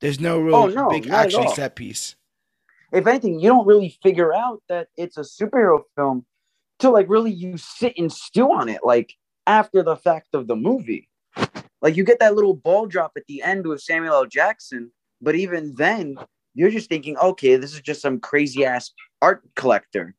[0.01, 2.17] There's no real oh, no, big action set piece.
[2.93, 6.27] If anything, you don't really figure out that it's a superhero film
[6.81, 9.15] till like really you sit and stew on it, like
[9.47, 11.09] after the fact of the movie.
[11.83, 14.27] Like you get that little ball drop at the end with Samuel L.
[14.27, 14.91] Jackson,
[15.21, 16.17] but even then,
[16.55, 18.91] you're just thinking, okay, this is just some crazy ass
[19.23, 20.15] art collector.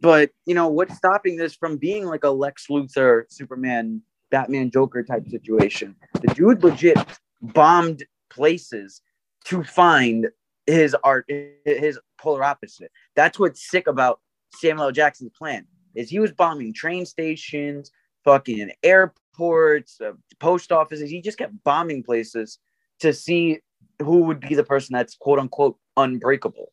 [0.00, 5.02] But you know, what's stopping this from being like a Lex Luthor, Superman, Batman, Joker
[5.02, 5.94] type situation?
[6.20, 6.98] The dude legit
[7.40, 9.00] bombed places
[9.44, 10.28] to find
[10.66, 11.30] his art,
[11.64, 12.90] his polar opposite.
[13.16, 14.20] That's what's sick about
[14.54, 14.92] Samuel L.
[14.92, 17.90] Jackson's plan is he was bombing train stations,
[18.24, 21.10] fucking airports, uh, post offices.
[21.10, 22.58] He just kept bombing places
[23.00, 23.60] to see
[24.00, 26.72] who would be the person that's quote unquote unbreakable.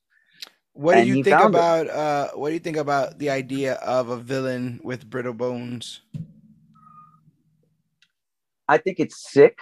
[0.74, 4.18] What do you think about uh, what do you think about the idea of a
[4.18, 6.02] villain with brittle bones?
[8.68, 9.60] I think it's sick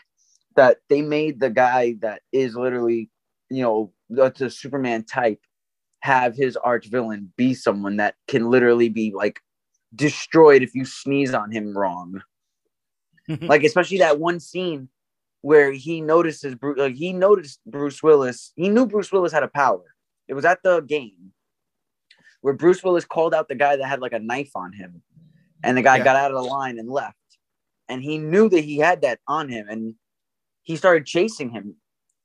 [0.56, 3.10] that they made the guy that is literally,
[3.50, 5.39] you know, that's a Superman type
[6.02, 9.39] have his arch villain be someone that can literally be like
[9.95, 12.21] destroyed if you sneeze on him wrong.
[13.41, 14.89] like especially that one scene
[15.41, 18.52] where he notices Bruce, like he noticed Bruce Willis.
[18.56, 19.84] He knew Bruce Willis had a power.
[20.28, 21.32] It was at the game
[22.41, 25.02] where Bruce Willis called out the guy that had like a knife on him,
[25.63, 26.04] and the guy yeah.
[26.04, 27.15] got out of the line and left.
[27.89, 29.95] And he knew that he had that on him, and
[30.63, 31.76] he started chasing him.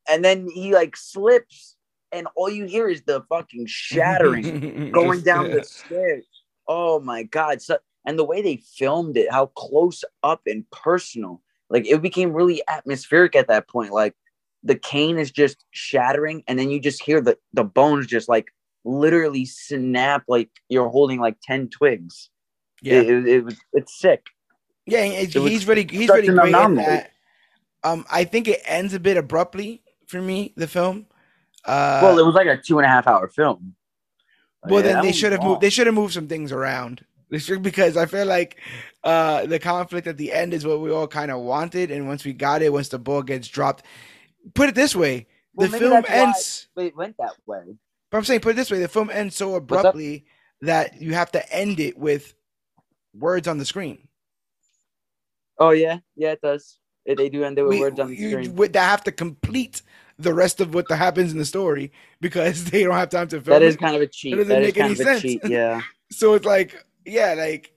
[0.09, 1.77] And then he like slips,
[2.11, 5.57] and all you hear is the fucking shattering going down yeah.
[5.57, 6.27] the stairs.
[6.75, 7.61] Oh my god!
[7.61, 12.35] So and the way they filmed it, how close up and personal like it became
[12.35, 13.93] really atmospheric at that point.
[13.93, 14.15] Like
[14.63, 18.53] the cane is just shattering, and then you just hear the the bones just like
[18.85, 22.29] literally snap, like you're holding like ten twigs.
[22.83, 24.27] Yeah, it, it, it was it's sick.
[24.85, 27.11] Yeah, it, he's really he's really great at that.
[27.85, 30.53] Um, I think it ends a bit abruptly for me.
[30.57, 31.07] The film.
[31.65, 33.75] Uh, well, it was like a two and a half hour film.
[34.65, 35.61] Well, yeah, then they should have moved.
[35.61, 38.61] They should have moved some things around because I feel like
[39.03, 42.25] uh, the conflict at the end is what we all kind of wanted, and once
[42.25, 43.85] we got it, once the ball gets dropped,
[44.55, 46.69] put it this way: the film ends.
[46.77, 47.77] It went that way.
[48.11, 50.27] But I'm saying, put it this way: the film ends so abruptly
[50.61, 52.35] that you have to end it with
[53.15, 54.09] words on the screen.
[55.59, 56.79] Oh yeah, yeah, it does.
[57.07, 58.55] They- do end it with we, words on the screen.
[58.57, 59.83] would- that have to complete
[60.23, 63.55] the rest of what happens in the story because they don't have time to film
[63.61, 63.79] That is it.
[63.79, 64.37] kind of a cheat.
[64.37, 65.23] doesn't That is make any kind of a sense.
[65.23, 65.41] cheat.
[65.45, 65.83] Yeah.
[66.11, 67.73] So it's like, yeah, like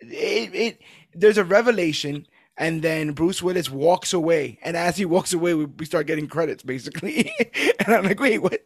[0.00, 0.80] it, it.
[1.14, 5.66] There's a revelation, and then Bruce Willis walks away, and as he walks away, we,
[5.66, 7.30] we start getting credits basically,
[7.80, 8.60] and I'm like, wait, what,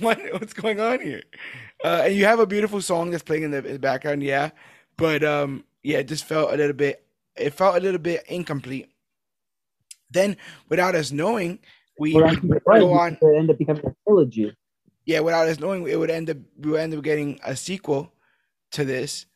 [0.00, 1.22] what, what's going on here?
[1.84, 4.50] Uh, and you have a beautiful song that's playing in the, in the background, yeah,
[4.96, 7.04] but um, yeah, it just felt a little bit.
[7.36, 8.90] It felt a little bit incomplete.
[10.10, 10.36] Then,
[10.68, 11.58] without us knowing,
[11.98, 12.40] we right.
[12.80, 14.56] go on It end up becoming a trilogy.
[15.06, 18.12] yeah, without us knowing, it would end up we would end up getting a sequel
[18.72, 19.26] to this,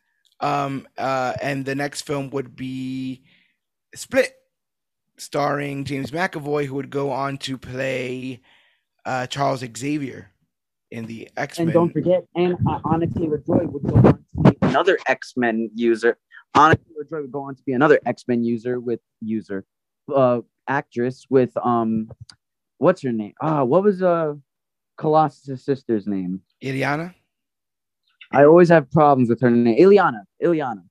[0.41, 3.23] um, uh, and the next film would be
[3.95, 4.35] Split,
[5.17, 8.41] starring James McAvoy, who would go on to play
[9.05, 10.31] uh, Charles Xavier
[10.91, 11.69] in the X Men.
[11.69, 16.19] And don't forget, and uh, Joy would go on to be another X Men user.
[16.55, 19.65] Anna Taylor Joy would go on to be another X Men user with user,
[20.15, 22.11] uh, actress with um,
[22.79, 23.35] what's her name?
[23.41, 24.35] Ah, what was uh,
[24.97, 26.41] Colossus' sister's name?
[26.63, 27.15] Illyana.
[28.33, 29.79] I always have problems with her name.
[29.79, 30.23] Illyana.
[30.43, 30.83] Illyana.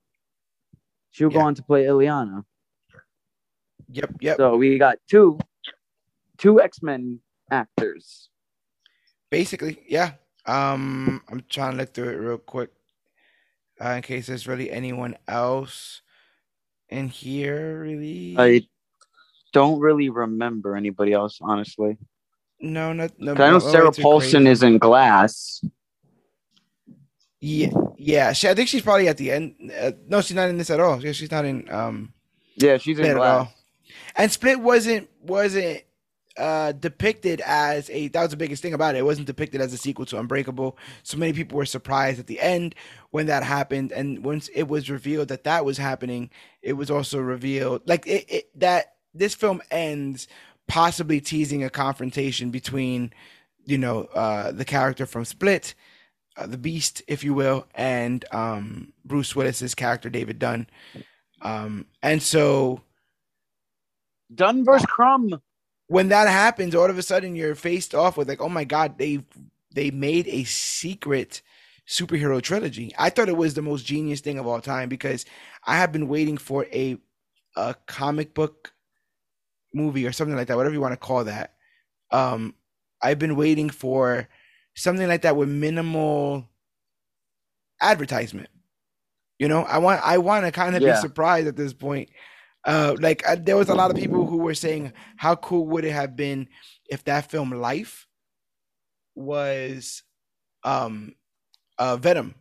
[1.10, 2.44] She'll go on to play Illyana.
[3.90, 4.36] Yep, yep.
[4.36, 5.38] So we got two,
[6.36, 7.20] two X Men
[7.50, 8.28] actors.
[9.30, 10.12] Basically, yeah.
[10.46, 12.70] Um, I'm trying to look through it real quick,
[13.82, 16.02] uh, in case there's really anyone else
[16.88, 17.80] in here.
[17.80, 18.66] Really, I
[19.52, 21.96] don't really remember anybody else, honestly.
[22.60, 23.32] no, not no.
[23.32, 24.50] I know no- Sarah Paulson crazy.
[24.50, 25.62] is in Glass.
[27.40, 28.32] Yeah, yeah.
[28.32, 29.72] She, I think she's probably at the end.
[29.80, 31.00] Uh, no, she's not in this at all.
[31.04, 32.12] Yeah, she's not in um
[32.56, 33.46] Yeah, she's in Split at Glass.
[33.46, 33.52] all.
[34.16, 35.82] And Split wasn't wasn't
[36.36, 38.98] uh depicted as a that was the biggest thing about it.
[38.98, 40.76] It wasn't depicted as a sequel to Unbreakable.
[41.04, 42.74] So many people were surprised at the end
[43.10, 43.92] when that happened.
[43.92, 46.30] And once it was revealed that that was happening,
[46.60, 50.28] it was also revealed like it, it that this film ends
[50.66, 53.12] possibly teasing a confrontation between
[53.64, 55.74] you know uh the character from Split
[56.38, 60.68] uh, the Beast, if you will, and um, Bruce Willis's character David Dunn.
[61.42, 62.82] Um, and so
[64.34, 65.40] Dunn versus Crumb.
[65.88, 68.98] when that happens, all of a sudden you're faced off with like, oh my god,
[68.98, 69.24] they
[69.74, 71.42] they made a secret
[71.86, 72.92] superhero trilogy.
[72.98, 75.24] I thought it was the most genius thing of all time because
[75.66, 76.98] I have been waiting for a
[77.56, 78.72] a comic book
[79.74, 81.54] movie or something like that, whatever you want to call that.
[82.10, 82.54] Um,
[83.02, 84.28] I've been waiting for
[84.74, 86.48] something like that with minimal
[87.80, 88.48] advertisement.
[89.38, 90.94] You know, I want I want to kind of Yeah.
[90.94, 92.10] be surprised at this point.
[92.64, 95.84] Uh, like uh, there was a lot of people who were saying, how cool would
[95.84, 96.48] it have been
[96.90, 98.06] if that film Life
[99.14, 100.02] was
[100.64, 101.14] um
[101.78, 102.34] a Venom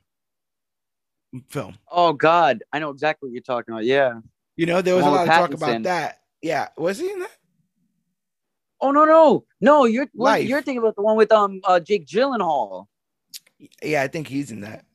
[1.49, 1.77] film?
[1.91, 3.85] Oh God, I know exactly what you're talking about.
[3.85, 4.19] Yeah.
[4.55, 6.21] You know, there was a lot of talk about that.
[6.47, 7.38] Yeah, was he in that?
[8.79, 9.83] Oh no no no!
[9.83, 10.47] You're Life.
[10.47, 12.86] you're thinking about the one with um uh, Jake Gyllenhaal.
[13.83, 14.86] Yeah, I think he's in that.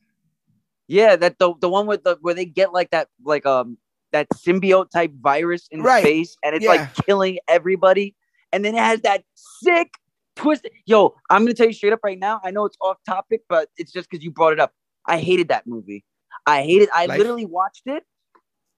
[0.87, 3.77] Yeah, that the the one with the where they get like that like um
[4.11, 6.01] that symbiote type virus in Right.
[6.01, 6.71] space and it's Yeah.
[6.71, 8.15] like killing everybody,
[8.51, 9.93] and then it has that sick
[10.35, 10.67] twist.
[10.87, 12.41] Yo, I'm gonna tell you straight up right now.
[12.43, 14.73] I know it's off topic, but it's just because you brought it up.
[15.05, 16.03] I hated that movie.
[16.47, 16.89] I hated.
[16.91, 17.19] I Life.
[17.19, 18.03] literally watched it,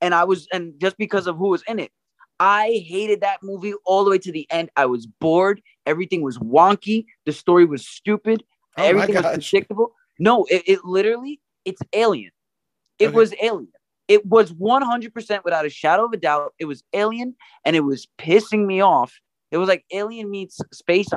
[0.02, 1.92] and I was and just because of who was in it.
[2.40, 4.70] I hated that movie all the way to the end.
[4.76, 5.62] I was bored.
[5.86, 7.06] Everything was wonky.
[7.26, 8.44] The story was stupid.
[8.78, 9.94] Oh Everything was predictable.
[10.20, 12.32] No, it, it literally, it's alien.
[13.00, 13.16] It Okay.
[13.16, 13.72] was alien.
[14.08, 16.54] It was 100% without a shadow of a doubt.
[16.60, 19.14] It was alien and it was pissing me off.
[19.52, 21.08] It was like Alien meets Space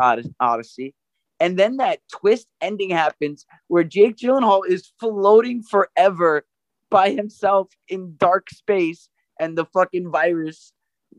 [0.41, 0.95] Odyssey.
[1.41, 6.45] And then that twist ending happens where Jake Gyllenhaal is floating forever
[6.91, 9.09] by himself in dark space
[9.41, 10.73] and the fucking virus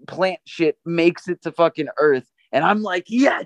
[0.07, 2.27] plant shit makes it to fucking Earth.
[2.51, 3.45] And I'm like, yes,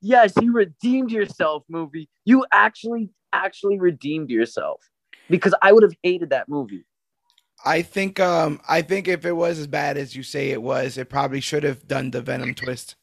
[0.00, 2.08] yes, you redeemed yourself, movie.
[2.24, 4.80] You actually, actually redeemed yourself
[5.30, 6.84] because I would have hated that movie.
[7.64, 10.98] I think um I think if it was as bad as you say it was,
[10.98, 12.96] it probably should have done the Venom twist.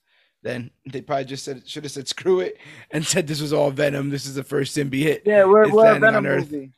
[0.43, 2.57] Then they probably just said should have said screw it
[2.91, 4.09] and said this was all Venom.
[4.09, 5.21] This is the first symbiote.
[5.25, 6.71] Yeah, we're, we're a Venom movie.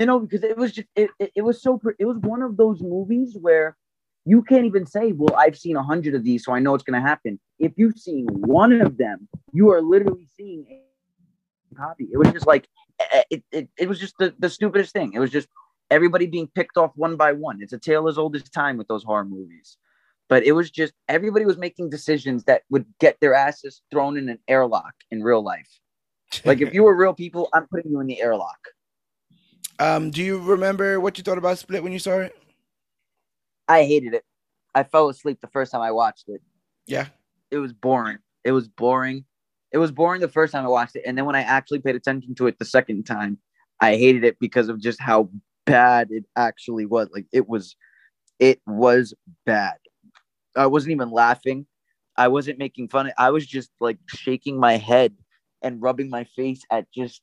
[0.00, 2.40] You know, because it was just it, it, it was so pre- it was one
[2.40, 3.76] of those movies where
[4.24, 6.82] you can't even say, "Well, I've seen a hundred of these, so I know it's
[6.82, 12.08] going to happen." If you've seen one of them, you are literally seeing a copy.
[12.10, 12.66] It was just like
[12.98, 15.12] eh, it, it, it was just the, the stupidest thing.
[15.12, 15.48] It was just
[15.90, 17.60] everybody being picked off one by one.
[17.60, 19.76] It's a tale as old as time with those horror movies.
[20.30, 24.30] But it was just everybody was making decisions that would get their asses thrown in
[24.30, 25.68] an airlock in real life.
[26.46, 28.60] Like if you were real people, I'm putting you in the airlock.
[29.78, 32.36] Um, do you remember what you thought about Split when you saw it?
[33.68, 34.24] I hated it.
[34.74, 36.42] I fell asleep the first time I watched it.
[36.86, 37.06] Yeah.
[37.50, 38.18] It was boring.
[38.44, 39.24] It was boring.
[39.72, 41.94] It was boring the first time I watched it, and then when I actually paid
[41.94, 43.38] attention to it the second time,
[43.80, 45.30] I hated it because of just how
[45.64, 47.08] bad it actually was.
[47.12, 47.76] Like it was,
[48.38, 49.14] it was
[49.46, 49.76] bad.
[50.56, 51.66] I wasn't even laughing.
[52.16, 53.12] I wasn't making fun.
[53.16, 55.14] I was just like shaking my head
[55.62, 57.22] and rubbing my face at just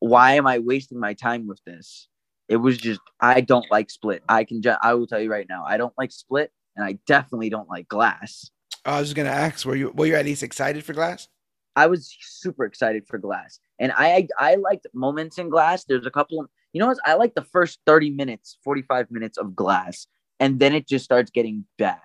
[0.00, 2.08] why am I wasting my time with this?
[2.48, 4.22] It was just I don't like Split.
[4.28, 6.98] I can ju- I will tell you right now, I don't like Split, and I
[7.06, 8.50] definitely don't like Glass.
[8.84, 11.28] I was just gonna ask, were you were you at least excited for Glass?
[11.74, 15.84] I was super excited for Glass, and I I liked moments in Glass.
[15.84, 16.40] There's a couple.
[16.40, 16.98] Of, you know what?
[17.04, 20.06] I like the first thirty minutes, forty five minutes of Glass,
[20.38, 21.98] and then it just starts getting bad.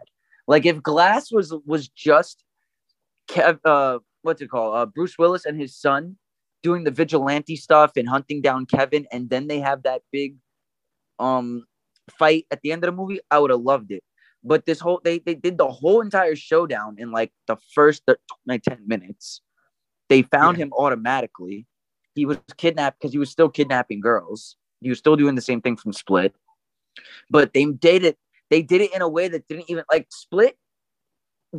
[0.48, 2.44] Like if Glass was was just
[3.30, 4.76] Kev, uh, what's it called?
[4.76, 6.18] Uh, Bruce Willis and his son
[6.64, 10.36] doing the vigilante stuff and hunting down Kevin, and then they have that big
[11.20, 11.66] um
[12.18, 14.04] fight at the end of the movie, I would have loved it.
[14.44, 18.04] But this whole they they did the whole entire showdown in like the first
[18.46, 19.42] like 10 minutes.
[20.10, 20.66] They found yeah.
[20.66, 21.68] him automatically.
[22.16, 24.58] He was kidnapped because he was still kidnapping girls.
[24.82, 26.36] He was still doing the same thing from Split.
[27.30, 28.18] But they did it,
[28.50, 30.58] they did it in a way that didn't even like Split.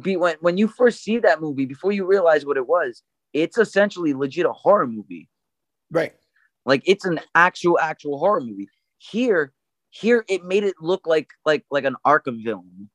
[0.01, 3.03] Be when when you first see that movie, before you realize what it was,
[3.33, 5.29] it's essentially legit a horror movie.
[5.91, 6.15] Right.
[6.65, 8.69] Like it's an actual actual horror movie.
[8.99, 9.53] Here,
[9.91, 12.89] here it made it look like like like an Arkham villain.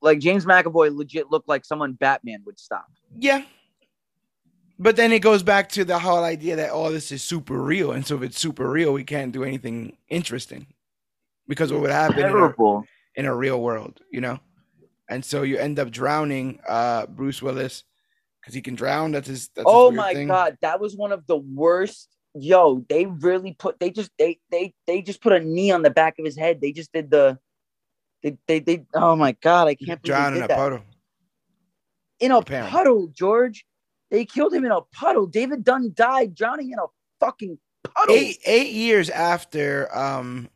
[0.00, 2.86] Like James McAvoy legit looked like someone Batman would stop.
[3.18, 3.44] Yeah.
[4.78, 7.60] But then it goes back to the whole idea that all oh, this is super
[7.60, 10.68] real, and so if it's super real, we can't do anything interesting
[11.48, 12.80] because what would happen in a,
[13.16, 14.38] in a, real world, you know?
[15.08, 17.84] And so you end up drowning uh, Bruce Willis
[18.48, 19.12] because he can drown.
[19.12, 19.50] That's his.
[19.54, 20.28] That's oh his my thing.
[20.28, 22.08] god, that was one of the worst.
[22.34, 23.78] Yo, they really put.
[23.78, 26.60] They just they they they just put a knee on the back of his head.
[26.62, 27.38] They just did the.
[28.22, 30.56] They they, they oh my god, I can't drown in a that.
[30.56, 30.80] puddle.
[32.20, 32.70] In a Apparently.
[32.70, 33.66] puddle, George.
[34.10, 35.26] They killed him in a puddle.
[35.26, 36.86] David Dunn died drowning in a
[37.20, 38.14] fucking puddle.
[38.14, 40.48] Eight eight years after um,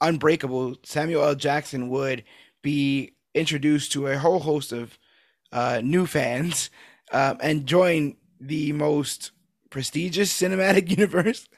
[0.00, 1.34] Unbreakable, Samuel L.
[1.34, 2.22] Jackson would
[2.62, 4.96] be introduced to a whole host of
[5.50, 6.70] uh, new fans
[7.12, 9.32] um, and join the most
[9.70, 11.48] prestigious cinematic universe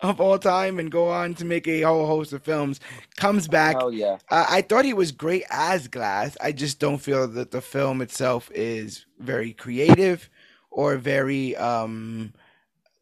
[0.00, 2.80] of all time and go on to make a whole host of films
[3.16, 3.76] comes back.
[3.78, 4.18] Oh yeah.
[4.28, 6.36] Uh, i thought he was great as glass.
[6.40, 10.28] I just don't feel that the film itself is very creative
[10.70, 12.32] or very um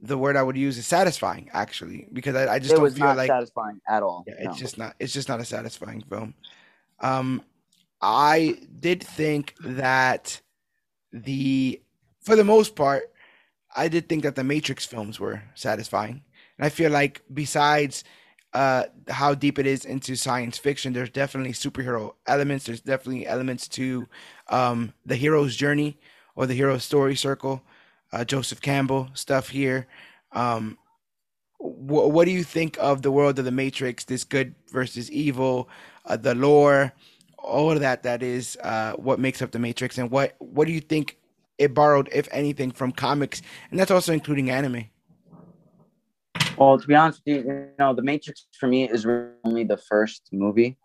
[0.01, 2.95] the word i would use is satisfying actually because i, I just it don't was
[2.95, 4.51] feel not like satisfying at all yeah, no.
[4.51, 6.35] it's just not it's just not a satisfying film.
[7.01, 7.43] Um
[8.01, 10.41] i did think that
[11.13, 11.83] the
[12.29, 13.11] for the most part,
[13.75, 16.23] I did think that the Matrix films were satisfying.
[16.59, 18.05] And I feel like besides
[18.53, 22.67] uh, how deep it is into science fiction, there's definitely superhero elements.
[22.67, 24.07] There's definitely elements to
[24.49, 25.97] um, the hero's journey
[26.37, 27.63] or the hero's story circle.
[28.13, 29.87] Uh, Joseph Campbell stuff here.
[30.33, 30.77] Um,
[31.57, 34.05] wh- what do you think of the world of the Matrix?
[34.05, 35.71] This good versus evil,
[36.05, 36.93] uh, the lore,
[37.39, 38.03] all of that.
[38.03, 39.97] That is uh, what makes up the Matrix.
[39.97, 41.17] And what what do you think
[41.59, 44.87] it borrowed, if anything, from comics, and that's also including anime.
[46.57, 49.07] Well, to be honest with you, you know, The Matrix for me is
[49.45, 50.77] only the first movie.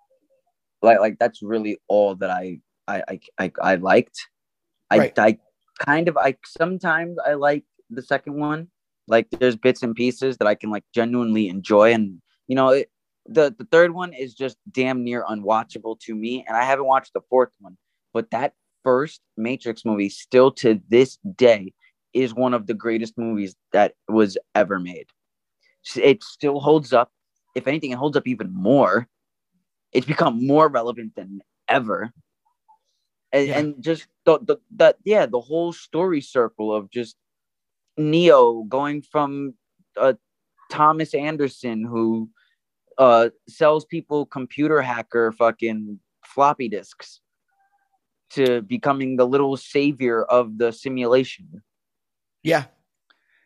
[0.82, 4.28] Like, like that's really all that I, I, I, I, I liked.
[4.92, 5.20] I, right.
[5.20, 5.38] I
[5.80, 8.68] kind of, I sometimes I like the second one.
[9.08, 12.90] Like, there's bits and pieces that I can like genuinely enjoy, and you know, it,
[13.26, 17.14] the the third one is just damn near unwatchable to me, and I haven't watched
[17.14, 17.78] the fourth one.
[18.14, 18.54] But that
[18.84, 21.74] first Matrix movie, still to this day,
[22.14, 25.08] is one of the greatest movies that was ever made.
[25.96, 27.12] It still holds up.
[27.56, 29.08] If anything, it holds up even more.
[29.92, 32.12] It's become more relevant than ever.
[33.32, 33.60] And, yeah.
[33.60, 37.16] and just the, the that yeah, the whole story circle of just
[37.98, 39.56] Neo going from
[39.98, 40.14] uh,
[40.72, 42.30] Thomas Anderson who
[42.98, 47.22] uh, sells people computer hacker fucking floppy disks
[48.34, 51.62] to becoming the little savior of the simulation.
[52.44, 52.66] Yeah.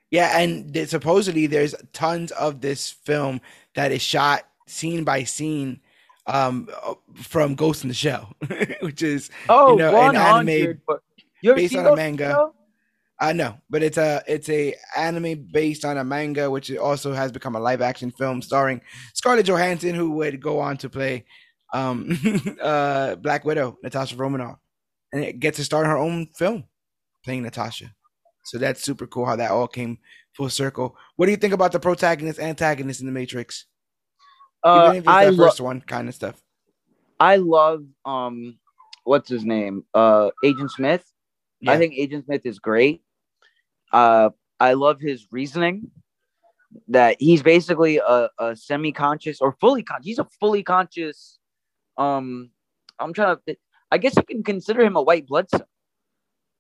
[0.10, 3.42] Yeah, and supposedly there's tons of this film
[3.76, 5.82] that is shot scene by scene
[6.28, 6.70] um,
[7.16, 8.34] from Ghost in the Shell,
[8.80, 10.82] which is oh, you know an anime
[11.42, 12.52] based on a manga.
[13.20, 17.14] I uh, know, but it's a it's a anime based on a manga, which also
[17.14, 18.80] has become a live action film starring
[19.14, 21.26] Scarlett Johansson, who would go on to play
[21.74, 22.18] um,
[22.62, 24.60] uh, Black Widow, Natasha Romanoff
[25.14, 26.66] and it gets to start her own film
[27.24, 27.94] playing Natasha.
[28.46, 30.00] So that's super cool how that all came
[30.34, 30.96] full circle.
[31.16, 33.66] What do you think about the protagonist antagonist in the Matrix?
[34.64, 36.42] Uh, I the lo- first one kind of stuff.
[37.20, 38.58] I love um,
[39.04, 39.84] what's his name?
[39.94, 41.04] Uh, Agent Smith.
[41.68, 43.02] I think Agent Smith is great.
[43.92, 44.30] Uh,
[44.60, 45.90] I love his reasoning
[46.90, 50.06] that he's basically a, a semi-conscious or fully conscious.
[50.06, 51.40] He's a fully conscious.
[51.98, 52.52] Um,
[53.00, 53.58] I'm trying to.
[53.92, 55.68] I guess you can consider him a white blood cell,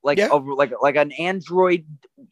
[0.03, 0.29] like Yeah.
[0.31, 1.85] a, like like an android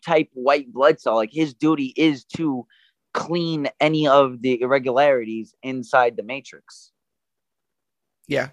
[0.05, 1.15] type white blood cell.
[1.15, 2.65] Like his duty is to
[3.13, 6.91] clean any of the irregularities inside the matrix.
[8.27, 8.49] Yeah.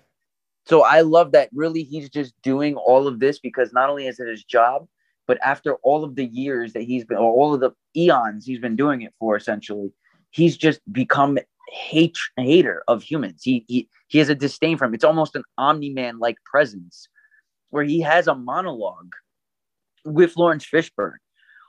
[0.66, 4.20] So I love that really he's just doing all of this because not only is
[4.20, 4.86] it his job,
[5.26, 8.60] but after all of the years that he's been, or all of the eons he's
[8.60, 9.92] been doing it for, essentially,
[10.30, 11.38] he's just become
[11.72, 13.42] hate hater of humans.
[13.42, 14.94] He he he has a disdain for him.
[14.94, 17.08] It's almost an Omni Man like presence,
[17.70, 19.12] where he has a monologue
[20.04, 21.18] with Laurence Fishburne,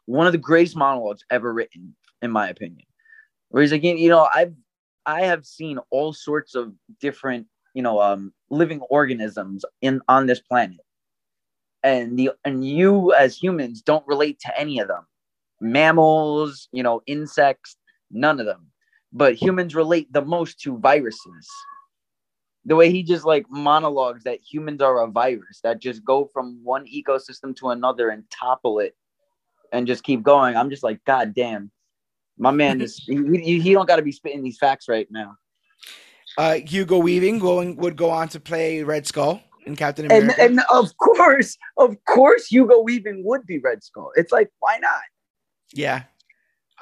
[0.06, 2.86] one of the greatest monologues ever written, in my opinion.
[3.50, 4.54] Where he's like, you know, I've
[5.06, 10.40] I have seen all sorts of different you know um living organisms in on this
[10.40, 10.80] planet
[11.84, 15.06] and the and you as humans don't relate to any of them
[15.60, 17.76] mammals you know insects
[18.12, 18.68] none of them
[19.14, 21.48] but humans relate the most to viruses
[22.66, 26.60] the way he just like monologues that humans are a virus that just go from
[26.64, 28.96] one ecosystem to another and topple it
[29.72, 31.72] and just keep going i'm just like god damn
[32.38, 35.36] my man is he, he, he don't got to be spitting these facts right now
[36.38, 40.42] Uh, Hugo Weaving going would go on to play Red Skull in Captain and America.
[40.42, 44.12] and of course, of course, Hugo Weaving would be Red Skull.
[44.16, 45.02] It's like, why not?
[45.74, 46.04] Yeah.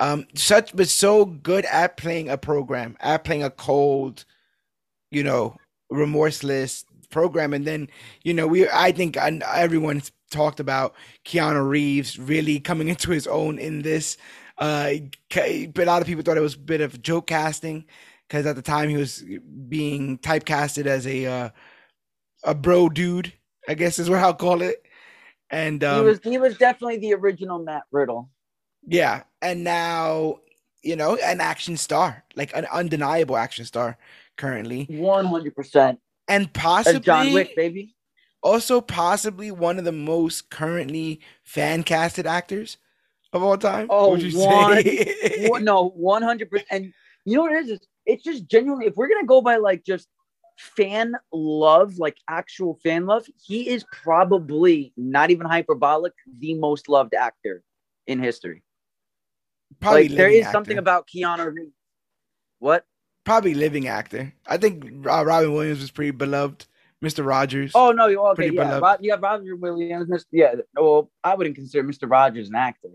[0.02, 4.26] Um, such was so good at playing a program, at playing a cold,
[5.12, 5.56] you know,
[5.92, 7.54] remorseless program.
[7.54, 7.88] And then,
[8.24, 13.28] you know, we I think and everyone's talked about Keanu Reeves really coming into his
[13.28, 14.18] own in this.
[14.58, 14.94] Uh,
[15.30, 17.86] but a lot of people thought it was a bit of joke casting
[18.28, 19.24] because at the time he was
[19.70, 21.50] being typecasted as a uh,
[22.44, 23.32] a bro dude,
[23.70, 24.84] I guess is what I'll call it.
[25.52, 28.28] And um, he was he was definitely the original Matt Riddle.
[28.88, 30.40] Yeah, and now
[30.84, 33.98] you know an action star, like an undeniable action star
[34.38, 36.00] currently, One hundred percent.
[36.28, 37.96] and That's possibly John Wick, baby.
[38.42, 42.78] also possibly one of the most currently fan casted actors
[43.34, 43.88] of all time.
[43.90, 45.48] Oh, one- say?
[45.48, 46.68] One- no, one hundred percent.
[46.72, 46.94] And
[47.26, 47.80] you know what it is?
[48.06, 48.88] It's just genuinely.
[48.88, 50.08] If we're gonna go by like just
[50.58, 57.14] fan love, like actual fan love, he is probably not even hyperbolic, the most loved
[57.14, 57.64] actor
[58.08, 58.64] in history.
[59.80, 61.72] Probably like there is something about Keanu Reeves.
[62.60, 62.86] What?
[63.24, 64.34] probably living actor.
[64.48, 66.66] I think uh, Robin Williams was pretty beloved.
[67.04, 67.26] Mr.
[67.26, 67.72] Rogers.
[67.74, 68.36] Oh no, you okay?
[68.36, 68.84] Pretty Yeah, beloved.
[68.84, 70.08] Rob, you have Roger Williams.
[70.08, 70.26] Mr.
[70.32, 72.10] Yeah, well, I wouldn't consider Mr.
[72.10, 72.90] Rogers an actor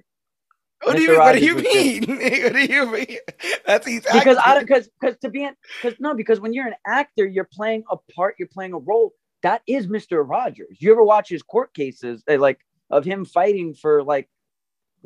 [0.82, 2.04] what, do you, what do you mean?
[2.06, 3.18] what do you mean?
[3.66, 4.66] That's he's because I acting.
[4.66, 7.96] because because to be an because no because when you're an actor, you're playing a
[8.14, 9.12] part, you're playing a role.
[9.42, 10.28] That is Mr.
[10.28, 10.76] Rogers.
[10.80, 12.60] You ever watch his court cases, eh, like
[12.90, 14.28] of him fighting for like.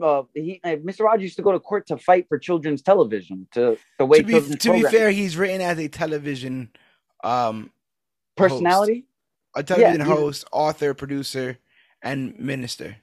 [0.03, 1.01] Uh, he uh, Mr.
[1.01, 4.25] Rogers used to go to court to fight for children's television to the way to
[4.25, 6.71] be to be fair, he's written as a television
[7.23, 7.71] um
[8.37, 9.07] personality.
[9.55, 11.59] a television he's- host, author, producer,
[12.03, 12.97] and minister.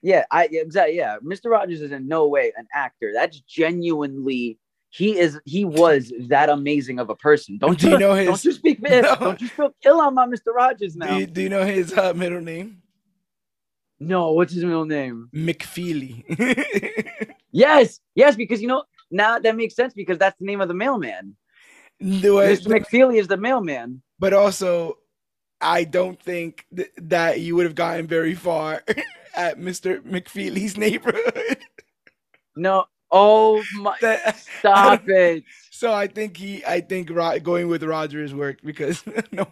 [0.00, 0.96] Yeah, I exactly.
[0.96, 1.50] Yeah, Mr.
[1.50, 3.10] Rogers is in no way an actor.
[3.12, 4.58] That's genuinely
[4.90, 5.38] he is.
[5.44, 7.58] He was that amazing of a person.
[7.58, 8.80] Don't Do you know his- Don't you speak?
[8.88, 9.16] No.
[9.16, 10.54] Don't you speak ill on my Mr.
[10.54, 11.08] Rogers now?
[11.14, 12.80] Do you, do you know his uh, middle name?
[14.00, 15.28] No, what's his middle name?
[15.34, 16.24] McFeely.
[17.50, 20.74] Yes, yes, because you know now that makes sense because that's the name of the
[20.74, 21.34] mailman.
[22.00, 22.66] Do I- Mr.
[22.68, 24.02] McFeely is the mailman.
[24.18, 24.98] but also,
[25.60, 28.84] I don't think th- that you would have gotten very far
[29.34, 30.00] at Mr.
[30.02, 31.58] McFeely's neighborhood.
[32.56, 33.96] No, oh my!
[34.02, 35.44] That- Stop it!
[35.70, 39.46] So I think he, I think Ro- going with Rogers worked because no,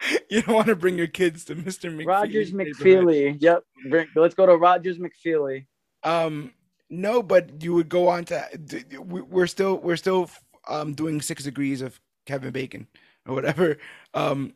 [0.30, 1.94] you don't want to bring your kids to Mr.
[1.94, 2.06] McFeely.
[2.06, 3.36] Rogers McFeely.
[3.40, 3.64] Yep.
[3.90, 5.66] Bring- Let's go to Rogers McFeely.
[6.02, 6.52] Um,
[6.88, 8.48] no, but you would go on to.
[8.64, 10.30] d- d- we- We're still, we're still
[10.68, 12.86] um doing six degrees of Kevin Bacon
[13.26, 13.78] or whatever.
[14.14, 14.54] Um,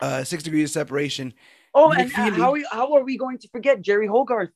[0.00, 1.32] uh, six degrees of separation
[1.76, 4.50] Oh, and uh, how we, how are we going to forget Jeri Hogarth?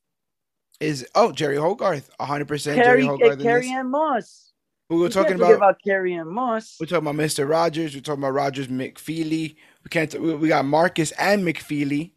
[0.80, 3.40] is oh Jeri Hogarth, hundred percent Jeri Hogarth.
[3.40, 3.68] uh, Carrie.
[3.70, 4.52] Anne Moss.
[4.90, 6.76] We were We talking about, about Carrie Anne Moss.
[6.78, 7.48] we're talking about Mr.
[7.48, 7.94] Rogers.
[7.94, 9.56] We're talking about Rogers McFeely.
[9.84, 10.20] We can't.
[10.20, 12.12] We got Markus and McFeely,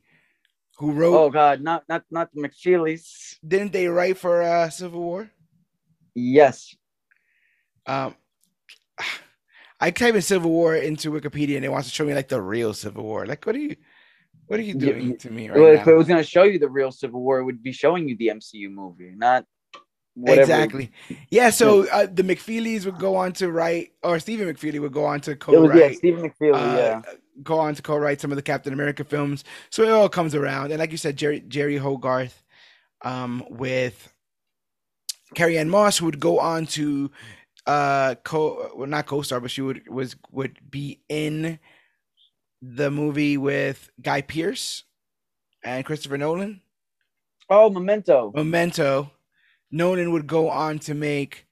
[0.78, 1.16] who wrote.
[1.16, 3.38] Oh God, not not not the McFeelys.
[3.48, 5.30] Didn't they write for uh, Civil War?
[6.16, 6.76] Yes.
[7.86, 8.16] Um,
[9.80, 12.42] I type in Civil War into Wikipedia and it wants to show me like the
[12.42, 13.26] real Civil War.
[13.26, 13.76] Like, what are you,
[14.46, 16.44] what are you doing you- to me Well, right if it was going to show
[16.44, 19.46] you the real Civil War, it would be showing you the MCU movie, not
[20.14, 20.42] whatever.
[20.42, 20.92] Exactly.
[21.32, 21.50] Yeah.
[21.50, 25.22] So uh, the McFeelys would go on to write, or Stephen McFeely would go on
[25.22, 26.54] to It was yeah, co-write, Stephen McFeely.
[26.54, 27.02] uh, yeah,
[27.44, 29.44] go on to co-write some of the Captain America films.
[29.70, 30.72] So it all comes around.
[30.72, 32.44] And like you said, Jeri Jeri Hogarth,
[33.04, 34.12] um, with
[35.36, 37.12] Carrie Anne Moss, who would go on to
[37.68, 41.60] uh co well not co-star, but she would was would be in
[42.62, 44.84] the movie with Guy Pearce
[45.64, 46.62] and Christopher Nolan.
[47.50, 48.32] Oh, Memento.
[48.34, 49.12] Memento.
[49.72, 51.46] Nolan would go on to make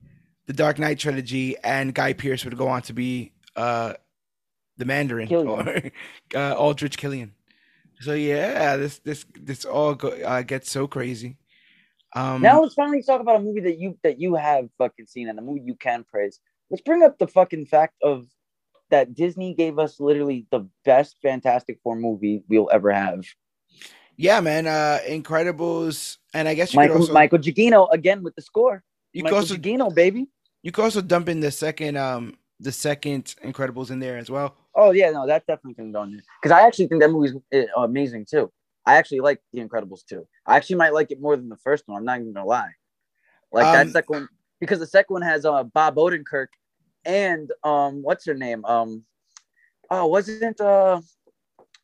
[0.47, 3.93] the Dark Knight trilogy, and Guy Pearce would go on to be uh
[4.79, 5.49] the Mandarin Killian.
[6.35, 7.33] or uh, Aldrich Killian.
[7.99, 11.37] So yeah, this this this all go, uh, gets so crazy.
[12.15, 15.27] Um, Now let's finally talk about a movie that you that you have fucking seen
[15.29, 16.39] and a movie you can praise.
[16.71, 18.25] Let's bring up the fucking fact of
[18.89, 23.25] that Disney gave us literally the best Fantastic Four movie we'll ever have.
[24.17, 28.35] yeah, man, uh, Incredibles, and I guess you Michael could also Michael Giacchino again with
[28.35, 28.83] the score.
[29.13, 30.27] you Michael also Giacchino, baby.
[30.63, 34.55] you could also dump in the second um the second Incredibles in there as well.
[34.75, 37.35] Oh yeah, no, that definitely can go in there because I actually think that movie's
[37.53, 38.51] uh, amazing too.
[38.85, 40.27] I actually like The Incredibles too.
[40.45, 41.97] I actually might like it more than the first one.
[41.97, 42.71] I'm not even gonna lie.
[43.51, 46.47] Like Um, that second one because the second one has uh Bob Odenkirk
[47.05, 49.03] and um what's her name um
[49.89, 51.01] oh wasn't uh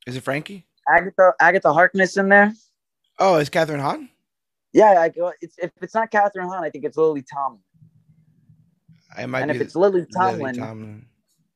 [0.06, 0.68] Is it Frankie?
[0.88, 2.54] Agatha Agatha Harkness in there?
[3.20, 4.10] Oh, is Kathryn Hahn.
[4.74, 5.12] Yeah, I,
[5.42, 7.62] it's if it's not Kathryn Hahn, I think it's Lily Tomlin.
[9.16, 11.06] I might And if it's Lily Lily Tomlin, Tomlin.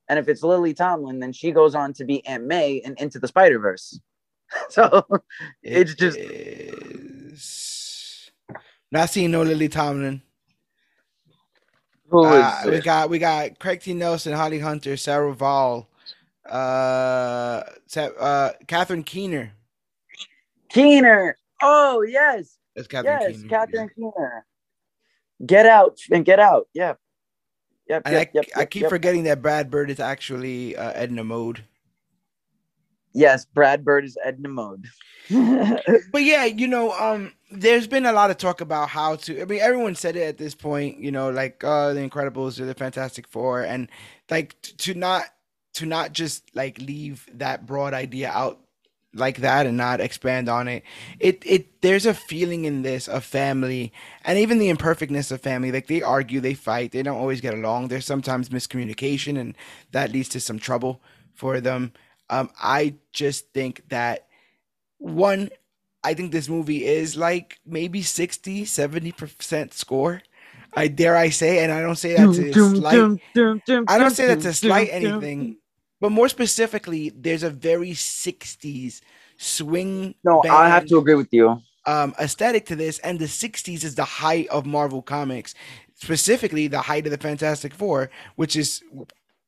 [0.10, 3.20] And if it's Lily Tomlin, then she goes on to be Aunt May in Into
[3.20, 4.00] the Spider Verse.
[4.70, 5.06] so
[5.64, 8.32] It's just- is-
[8.92, 10.22] not seeing no Lily Tomlin.
[12.08, 13.94] who is Uh, we got we got Craig T.
[13.94, 15.86] Nelson, Holly Hunter, Sarah Vowell,
[16.50, 17.62] uh,
[18.20, 19.52] uh, Catherine Keener.
[20.70, 21.38] Keener?
[21.62, 23.50] Oh yes, That's Catherine yes, Keener.
[23.50, 24.46] Catherine Keener.
[25.46, 26.68] Get out and get out.
[26.74, 26.98] Yep.
[27.90, 28.04] Yep.
[28.06, 31.64] And yep, I, yep, I keep forgetting that Brad Bird is actually uh, Edna Mode.
[33.14, 34.88] Yes, Brad Bird is Edna Mode.
[36.12, 39.42] But yeah, you know, um, there's been a lot of talk about how to.
[39.42, 41.00] I mean, everyone said it at this point.
[41.00, 43.90] You know, like uh, the Incredibles or the Fantastic Four, and
[44.32, 45.26] like t- to not
[45.74, 48.60] to not just like leave that broad idea out
[49.14, 50.84] like that and not expand on it.
[51.20, 53.92] It it there's a feeling in this of family
[54.24, 55.72] and even the imperfectness of family.
[55.72, 57.88] Like they argue, they fight, they don't always get along.
[57.88, 59.56] There's sometimes miscommunication, and
[59.92, 61.02] that leads to some trouble
[61.34, 61.94] for them.
[62.30, 64.28] Um, I just think that
[65.00, 65.50] one
[66.04, 70.22] I think this movie is like maybe 60, 70% score.
[70.76, 73.10] I dare I say, and I don't say that to slight
[73.88, 75.58] I don't say that to slight anything,
[76.00, 79.02] but more specifically, there's a very 60s
[79.38, 81.62] swing No, I have to agree with you.
[81.86, 85.56] um aesthetic to this, and the 60s is the height of Marvel Comics,
[85.96, 88.84] specifically the height of the Fantastic Four, which is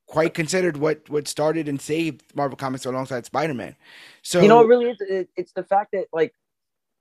[0.07, 3.75] quite considered what what started and saved Marvel Comics alongside Spider-Man.
[4.21, 4.97] So you know, it really is.
[5.01, 6.33] It, it's the fact that like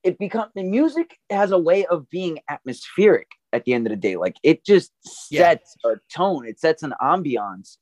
[0.03, 3.97] it become the music has a way of being atmospheric at the end of the
[3.97, 4.17] day.
[4.17, 4.93] Like it just
[5.31, 5.41] Yeah.
[5.41, 6.47] sets a tone.
[6.47, 7.77] It sets an ambiance.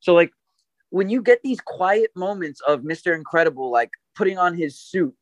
[0.00, 0.30] So like
[0.90, 3.14] when you get these quiet moments of Mr.
[3.14, 5.14] Incredible, like putting on his suit,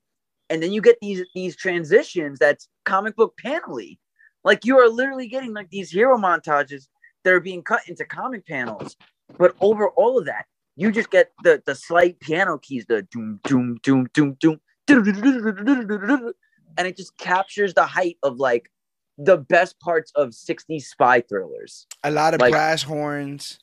[0.51, 3.99] and then you get these these transitions that's comic book panely.
[4.45, 6.89] Like you are literally getting like these hero montages
[7.25, 8.97] that are being cut into comic panels.
[9.39, 10.45] But over all of that,
[10.77, 16.87] you just get the the slight piano keys, the doom doom doom doom doom, and
[16.87, 18.71] it just captures the height of like
[19.17, 21.87] the best parts of 60s spy thrillers.
[22.03, 23.61] a lot of like- brass horns.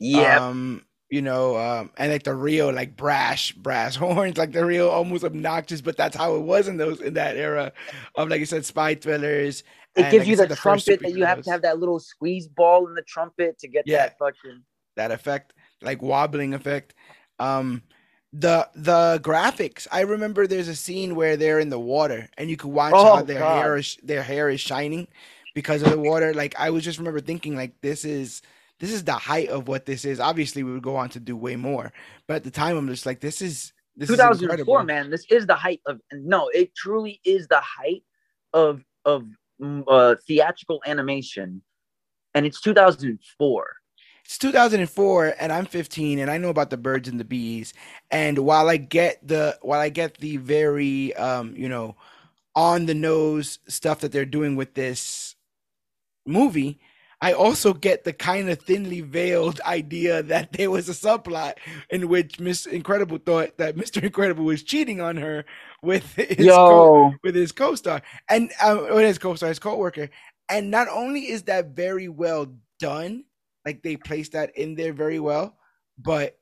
[0.00, 0.84] Yeah, Um,
[1.14, 5.22] you know, um, and like the real like brash brass horns, like the real almost
[5.22, 7.72] obnoxious, but that's how it was in those in that era
[8.16, 9.62] of like you said, spy thrillers.
[9.94, 12.48] it gives like you the, first trumpet that you have to have that little squeeze
[12.48, 13.98] ball in the trumpet to get Yeah.
[13.98, 14.62] that fucking.
[14.96, 15.52] that effect,
[15.82, 16.94] like wobbling effect.
[17.38, 17.82] Um,
[18.32, 19.86] the the graphics.
[19.92, 23.16] I remember there's a scene where they're in the water and you can watch Oh,
[23.16, 23.62] how their God.
[23.62, 25.06] hair is their hair is shining
[25.54, 26.34] because of the water.
[26.34, 28.42] Like I was just remember thinking like this is
[28.80, 30.20] this is the height of what this is.
[30.20, 31.92] Obviously, we would go on to do way more,
[32.26, 34.84] but at the time, I'm just like this is this is 2004, incredible.
[34.84, 35.10] man.
[35.10, 38.02] This is the height of no, it truly is the height
[38.52, 39.26] of of
[39.60, 41.62] mm, uh, theatrical animation,
[42.34, 43.76] and it's 2004.
[44.24, 47.74] It's 2004 and I'm 15 and I know about the birds and the bees
[48.10, 51.94] and while I get the while I get the very um you know
[52.56, 55.36] on the nose stuff that they're doing with this
[56.24, 56.80] movie
[57.20, 61.54] I also get the kind of thinly veiled idea that there was a subplot
[61.90, 64.02] in which Miss Incredible thought that Mr.
[64.02, 65.44] Incredible was cheating on her
[65.82, 70.10] with his co- with his co-star and uh, with his co-star, his co-worker,
[70.48, 72.46] And not only is that very well
[72.80, 73.24] done,
[73.64, 75.56] like they placed that in there very well,
[75.98, 76.38] but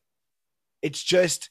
[0.83, 1.51] it's just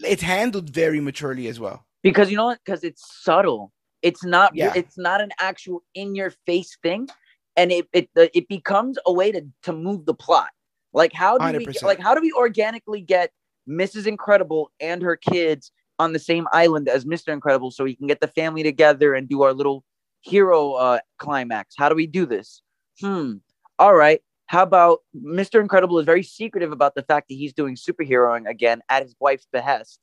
[0.00, 1.86] it's handled very maturely as well.
[2.02, 2.58] because you know what?
[2.64, 3.72] Because it's subtle.
[4.02, 4.54] It's not.
[4.54, 4.72] Yeah.
[4.74, 7.08] It's not an actual in your face thing,
[7.56, 10.50] and it it it becomes a way to to move the plot.
[10.92, 11.82] Like how do we 100%.
[11.82, 13.30] like how do we organically get
[13.68, 14.06] Mrs.
[14.06, 17.32] Incredible and her kids on the same island as Mr.
[17.32, 19.84] Incredible so we can get the family together and do our little
[20.20, 21.74] hero uh climax?
[21.76, 22.62] How do we do this?
[23.00, 23.34] Hmm.
[23.78, 24.20] All right.
[24.46, 25.60] How about Mr.
[25.60, 29.46] Incredible is very secretive about the fact that he's doing superheroing again at his wife's
[29.52, 29.98] behest.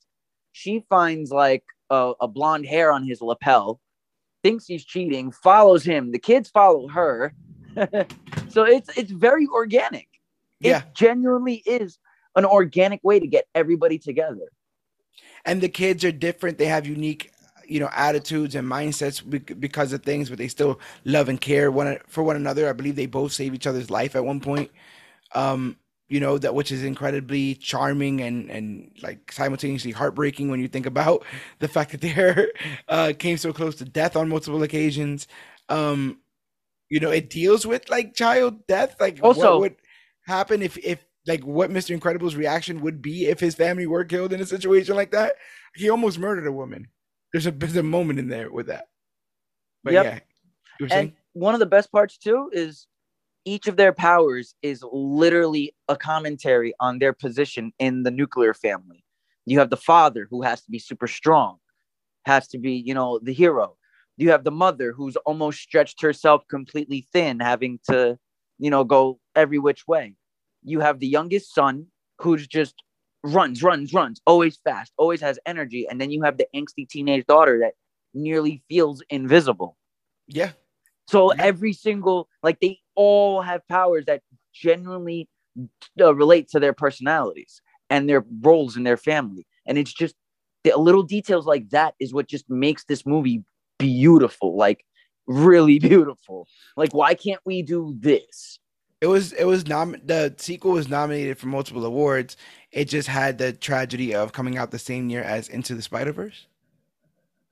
[0.51, 3.79] She finds like a, a blonde hair on his lapel,
[4.43, 6.11] thinks he's cheating, follows him.
[6.11, 7.33] The kids follow her.
[8.49, 10.07] so it's it's very organic.
[10.63, 10.83] It Yeah.
[10.95, 11.99] genuinely is
[12.35, 14.47] an organic way to get everybody together.
[15.45, 17.31] and the kids are different they have unique
[17.67, 19.17] you know attitudes and mindsets
[19.59, 22.95] because of things but they still love and care one for one another i believe
[22.95, 24.71] they both save each other's life at one point
[25.35, 25.77] um
[26.09, 30.85] you know that which is incredibly charming and and like simultaneously heartbreaking when you think
[30.85, 31.23] about
[31.59, 32.47] the fact that they
[32.89, 35.27] uh came so close to death on multiple occasions.
[35.69, 36.19] Um
[36.89, 39.75] you know it deals with like child death like Also- what would
[40.27, 44.33] happen if if like what mr incredible's reaction would be if his family were killed
[44.33, 45.35] in a situation like that.
[45.75, 46.87] He almost murdered a woman.
[47.31, 48.87] There's a there's a moment in there with that.
[49.83, 50.05] But Yep.
[50.05, 50.19] yeah.
[50.81, 51.13] And saying?
[51.31, 52.87] one of the best parts too is
[53.45, 59.03] each of their powers is literally a commentary on their position in the nuclear family.
[59.45, 61.57] You have the father who has to be super strong,
[62.25, 63.75] has to be, you know, the hero.
[64.17, 68.17] You have the mother who's almost stretched herself completely thin, having to,
[68.59, 70.15] you know, go every which way.
[70.63, 71.87] You have the youngest son
[72.19, 72.75] who's just
[73.23, 75.87] runs, runs, runs, always fast, always has energy.
[75.89, 77.73] And then you have the angsty teenage daughter that
[78.13, 79.77] nearly feels invisible.
[80.27, 80.51] yeah
[81.07, 81.43] So Yeah.
[81.43, 84.21] every single like they all have powers that
[84.53, 85.27] genuinely
[85.99, 90.15] uh, relate to their personalities and their roles in their family, and it's just
[90.63, 93.43] the little details like that is what just makes this movie
[93.79, 94.85] beautiful, like
[95.27, 96.47] really beautiful.
[96.77, 98.59] Like why can't we do this?
[99.03, 102.37] it was it was nom the sequel was nominated for multiple awards
[102.71, 106.47] it just had the tragedy of coming out the same year as into the spider-verse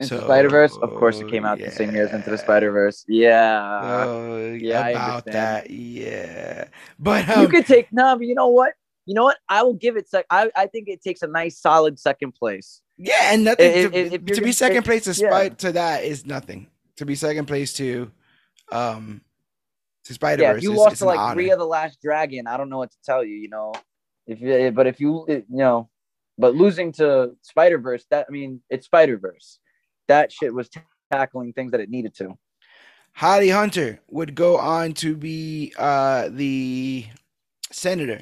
[0.02, 2.36] Into So, Spider Verse, of course, it came out the same year as Into the
[2.36, 2.44] yeah.
[2.44, 3.06] Spider Verse.
[3.08, 6.66] Yeah, Oh, yeah, about that yeah
[7.00, 8.74] but you um, could take no, but you know what?
[9.06, 9.38] You know what?
[9.50, 10.10] I will give it.
[10.10, 12.82] Sec- I I think it takes a nice solid second place.
[12.98, 15.50] Yeah, and nothing to, to be second place to yeah.
[15.50, 16.68] to that is nothing.
[16.98, 18.12] To be second place to
[18.72, 19.22] um
[20.06, 21.38] to Spider yeah, Verse if you is, lost to like honor.
[21.38, 23.36] Rhea the Last Dragon, I don't know what to tell you.
[23.36, 23.74] You know,
[24.28, 25.90] if you, but if you you know,
[26.38, 29.60] but losing to Spider Verse, that I mean, it's Spider Verse.
[30.12, 30.82] That shit was t-
[31.12, 32.38] tackling things that it needed to.
[33.14, 37.06] Holly Hunter would go on to be uh the
[37.72, 38.22] senator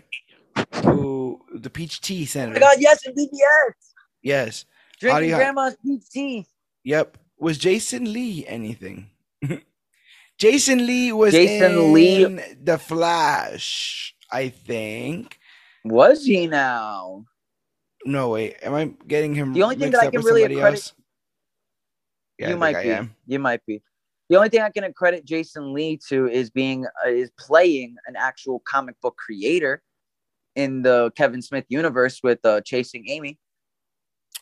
[0.83, 2.57] who the peach tea senator.
[2.57, 2.73] Oh my.
[2.73, 3.73] God, yes, and BBS
[4.21, 4.65] Yes.
[4.99, 6.45] drinking Howdy, hi- grandma's peach tea.
[6.83, 7.17] Yep.
[7.39, 9.09] Was Jason Lee anything?
[10.37, 15.39] Jason Lee was Jason in Lee- the Flash, I think.
[15.85, 17.25] Was he now?
[18.05, 18.57] No, wait.
[18.61, 20.93] Am I getting him The only thing that I can really somebody accredit- else?
[22.39, 23.09] Yeah, you think might be.
[23.27, 23.83] You might be.
[24.29, 28.15] The only thing I can credit Jason Lee to is being uh, is playing an
[28.15, 29.81] actual comic book creator
[30.55, 33.39] in the Kevin Smith universe with uh, Chasing Amy.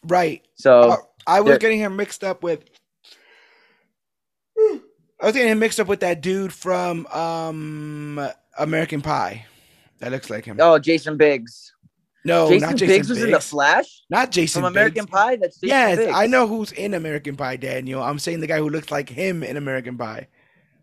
[0.03, 0.45] Right.
[0.55, 2.69] So Oh, I was getting him mixed up with.
[4.59, 9.45] I was getting him mixed up with that dude from um American Pie.
[9.99, 10.57] That looks like him.
[10.59, 11.73] oh, Jason Biggs.
[12.25, 15.11] No, Jason, not Jason Biggs was in the Flash Not Jason from American Biggs.
[15.11, 15.35] Pie.
[15.37, 16.11] That's Jason Yes, Biggs.
[16.13, 18.01] I know who's in American Pie, Daniel.
[18.03, 20.27] I'm saying the guy who looks like him in American Pie.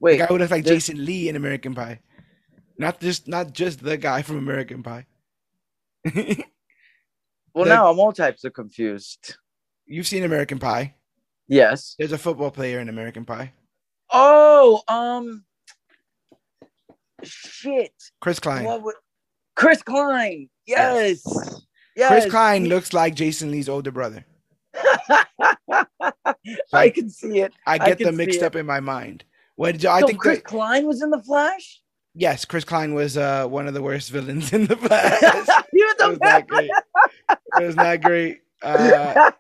[0.01, 2.01] Wait, the guy who looks like Jason Lee in American Pie.
[2.79, 5.07] Not just not just the guy from American Pie.
[6.05, 6.15] well,
[7.55, 9.37] the- now I'm all types of confused.
[9.87, 10.95] You've seen American Pie.
[11.47, 11.95] Yes.
[11.99, 13.53] There's a football player in American Pie.
[14.11, 15.45] Oh, um,
[17.23, 17.93] shit.
[18.21, 18.65] Chris Klein.
[18.65, 18.95] What would
[19.57, 20.49] Chris Klein?
[20.67, 21.23] Yes.
[21.97, 22.09] Yes.
[22.11, 24.25] Chris Klein looks like Jason Lee's older brother.
[26.73, 27.53] I can see it.
[27.67, 29.25] I I get can them mixed up in my mind.
[29.57, 31.81] What did you, I think Chris that, Klein was in the Flash.
[32.15, 35.21] yes, Chris Klein was uh, one of the worst villains in the Flash.
[35.73, 36.71] he was it was not great.
[37.61, 38.41] It was not great.
[38.63, 39.31] Uh,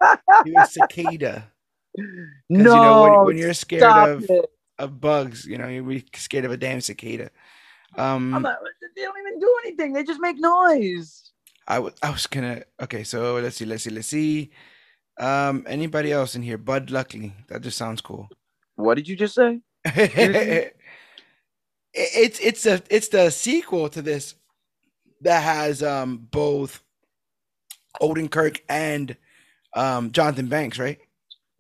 [0.45, 1.51] he was cicada.
[1.97, 2.05] no,
[2.49, 4.51] you know, when- when you're scared of- it.
[4.77, 7.31] Of bugs, you know, you'd be scared of a damn cicada.
[7.97, 8.59] Um, I'm not-
[8.97, 9.92] they don't even do anything.
[9.92, 11.32] They just make noise.
[11.66, 14.51] I was I was gonna okay, so let's see, let's see, let's see.
[15.18, 16.59] Um, anybody else in here?
[16.59, 17.32] Bud Luckey.
[17.49, 18.28] That just sounds cool.
[18.76, 19.61] What did you just say?
[21.97, 24.34] It's it's a it's the sequel to this
[25.20, 26.82] that has um both
[28.03, 29.16] Odenkirk and
[29.76, 30.99] um Jonathan Banks, right?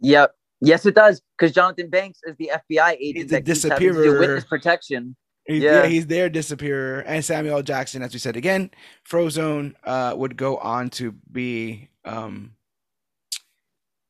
[0.00, 0.34] Yep.
[0.60, 1.22] Yes, it does.
[1.38, 4.44] Because Jonathan Banks is the FBI He's agent the that keeps having to do witness
[4.44, 5.14] protection.
[5.46, 5.82] He's, yeah.
[5.82, 5.86] Yeah.
[5.88, 7.00] he's their disappearer.
[7.00, 8.70] And Samuel Jackson, as we said again,
[9.08, 12.52] Frozone uh, would go on to be um,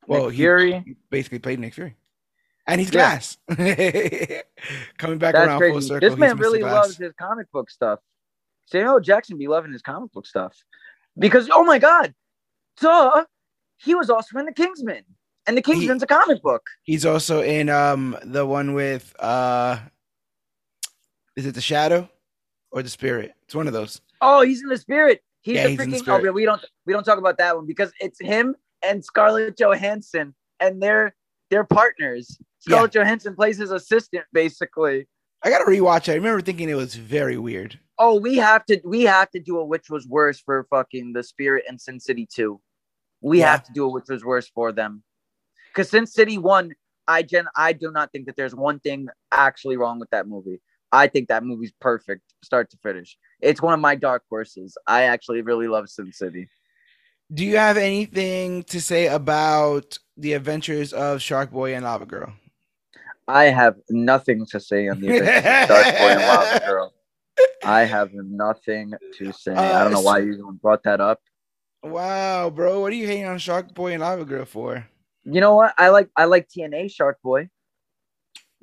[0.07, 0.83] well, Nick he, Fury.
[0.85, 1.95] he basically played Nick Fury,
[2.67, 3.19] and he's Yeah.
[3.19, 3.37] Glass.
[4.97, 5.87] Coming back That's around full crazy.
[5.87, 7.99] circle, This man really loves his comic book stuff.
[8.67, 10.55] Samuel Jackson be loving his comic book stuff
[11.17, 12.13] because oh my god,
[12.79, 13.25] duh,
[13.77, 15.03] he was also in the Kingsman,
[15.47, 16.67] and the Kingsman's a comic book.
[16.83, 19.79] He's also in um the one with uh,
[21.35, 22.09] is it the Shadow
[22.71, 23.33] or the Spirit?
[23.43, 24.01] It's one of those.
[24.21, 25.21] Oh, he's in the Spirit.
[25.41, 25.99] He's Yeah, the he's in the freaking.
[26.01, 26.19] Spirit.
[26.19, 29.57] oh, but we don't we don't talk about that one because it's him and Scarlett
[29.57, 31.15] Johansson, and they're
[31.49, 32.37] they're partners.
[32.39, 32.45] Yeah.
[32.77, 35.07] Scarlett Johansson plays his assistant, basically.
[35.43, 36.13] I gotta rewatch it.
[36.13, 37.79] I remember thinking it was very weird.
[37.99, 41.23] Oh, we have to we have to do a which was worse for fucking the
[41.23, 42.59] Spirit and Sin City 2.
[43.21, 43.51] We Yeah.
[43.51, 45.03] have to do a which was worse for them.
[45.69, 46.73] Because Sin City 1,
[47.07, 50.61] I gen I do not think that there's one thing actually wrong with that movie.
[50.91, 53.17] I think that movie's perfect, start to finish.
[53.41, 54.77] It's one of my dark horses.
[54.87, 56.47] I actually really love Sin City.
[57.33, 62.33] Do you have anything to say about the adventures of Shark Boy and Lava Girl?
[63.27, 66.93] I have nothing to say on the adventures of Shark Boy and Lava Girl.
[67.63, 69.53] I have nothing to say.
[69.53, 71.19] I don't know uh, why you brought that up.
[71.83, 74.87] Wow, bro, what are you hating on Shark Boy and Lava Girl for?
[75.23, 75.73] You know what?
[75.77, 77.49] I like I like TNA Shark Boy.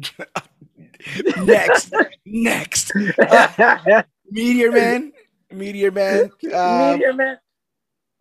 [1.44, 1.92] next,
[2.24, 2.92] next,
[4.30, 5.12] Meteor Man,
[5.50, 6.30] Meteor Man.
[6.54, 7.38] Um, Meteor Man.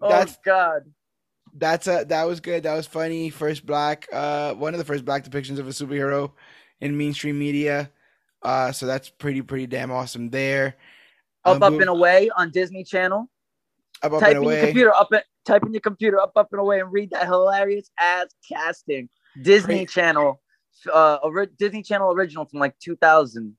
[0.01, 0.83] Oh that's- God.
[1.55, 2.63] that's a that was good.
[2.63, 3.29] That was funny.
[3.29, 6.31] First black, uh, one of the first black depictions of a superhero
[6.79, 7.91] in mainstream media.
[8.41, 10.75] Uh, so that's pretty pretty damn awesome there.
[11.45, 13.29] Up, Um, up, and away on Disney Channel.
[14.03, 16.47] up, up type and in your computer up, and, type in your computer up, up
[16.51, 19.09] and away, and read that hilarious ass casting.
[19.43, 19.89] Disney Great.
[19.89, 20.41] Channel,
[20.91, 21.17] uh,
[21.57, 23.55] Disney Channel original from like 2000.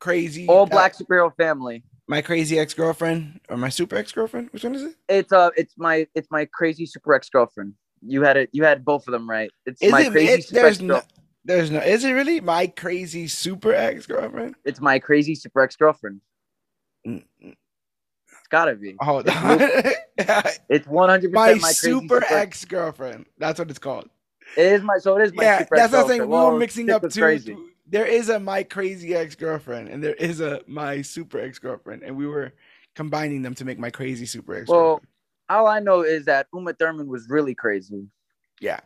[0.00, 0.46] Crazy.
[0.48, 1.82] All uh, black superhero family.
[2.08, 4.50] my crazy ex girlfriend or my super ex girlfriend.
[4.52, 4.96] Which one is it?
[5.08, 7.74] It's uh, it's my it's my crazy super ex girlfriend.
[8.06, 8.50] You had it.
[8.52, 9.50] You had both of them right.
[9.64, 10.10] It's Is my it?
[10.12, 11.02] crazy it super there's ex no.
[11.46, 11.80] There's no.
[11.80, 14.56] Is it really my crazy super ex girlfriend?
[14.64, 16.20] It's my crazy super ex girlfriend.
[17.04, 17.24] It's
[18.50, 18.96] gotta be.
[19.00, 20.52] Hold It's on.
[20.68, 23.26] It's 100 my, percent my super ex girlfriend.
[23.38, 24.08] That's what it's called.
[24.56, 26.22] It is my so it is my yeah, that's what I'm saying.
[26.22, 27.20] We were mixing up two.
[27.20, 27.56] crazy.
[27.86, 32.02] There is a my crazy ex girlfriend, and there is a my super ex girlfriend,
[32.02, 32.52] and we were
[32.94, 35.02] combining them to make my crazy super ex Well,
[35.48, 38.06] all I know is that Uma Thurman was really crazy.
[38.60, 38.80] yeah.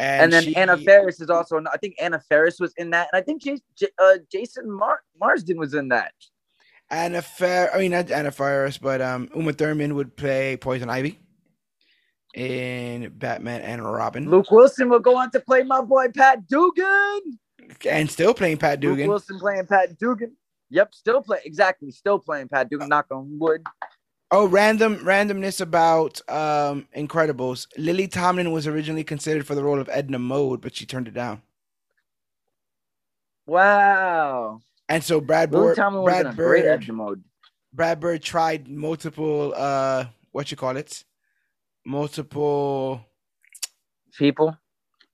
[0.00, 1.60] And, then she- Anna Faris is also.
[1.72, 5.02] I think Anna Faris was in that, and I think J- J- uh, Jason Mar-
[5.18, 6.12] Marsden was in that.
[6.90, 11.18] Anna Fer I mean not Anna Faris, but um Uma Thurman would play Poison Ivy
[12.34, 14.28] in Batman and Robin.
[14.30, 17.38] Luke Wilson will go on to play my boy Pat Dugan.
[17.88, 18.98] and still playing Pat Dugan.
[19.06, 19.08] Luke.
[19.08, 20.36] Wilson playing Pat Dugan.
[20.70, 22.88] Yep, still play exactly, still playing Pat Dugan.
[22.88, 23.62] Knock on wood.
[24.30, 27.66] Oh, random randomness about um Incredibles.
[27.78, 31.14] Lily Tomlin was originally considered for the role of Edna Mode, but she turned it
[31.14, 31.40] down.
[33.46, 34.60] Wow,
[34.90, 37.24] And so Brad Bird, Brad a great Bird, Edna mode.
[37.72, 41.04] Brad Bird tried multiple uh what you call it?
[41.88, 43.00] Multiple
[44.18, 44.54] People.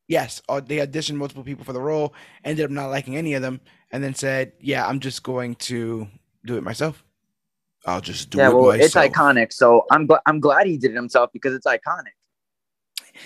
[0.09, 2.15] yes, uh, they auditioned multiple people for the role,
[2.45, 3.61] ended up not liking any of them,
[3.93, 6.09] and then said, "Yeah, I'm just going to
[6.45, 7.05] do it myself.
[7.87, 9.53] I'll just do yeah, it well, myself." it's iconic.
[9.53, 12.17] So I'm gl- I'm glad he did it himself because it's iconic.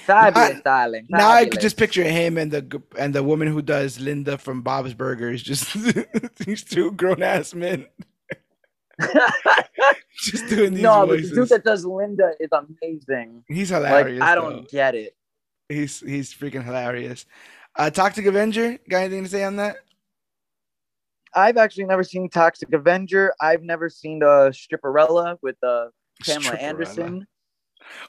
[0.05, 1.07] Fabulous, Now- darling.
[1.09, 4.61] Now I could just picture him and the and the woman who does Linda from
[4.61, 5.73] Bob's Burgers, just
[6.45, 7.87] these two grown ass men,
[10.19, 11.33] just doing these no, but the voices.
[11.33, 13.45] dude that does Linda is amazing.
[13.49, 14.23] he's Like hilarious.
[14.23, 15.17] I don't get it.
[15.69, 17.27] He's he's freaking hilarious.
[17.77, 19.77] Uh, Toxic Avenger, got anything to say on that?
[21.35, 23.35] I've actually never seen Toxic Avenger.
[23.41, 25.87] I've never seen uh, Stripperella with uh,
[26.25, 26.61] Pamela Stripperella.
[26.63, 27.27] Anderson.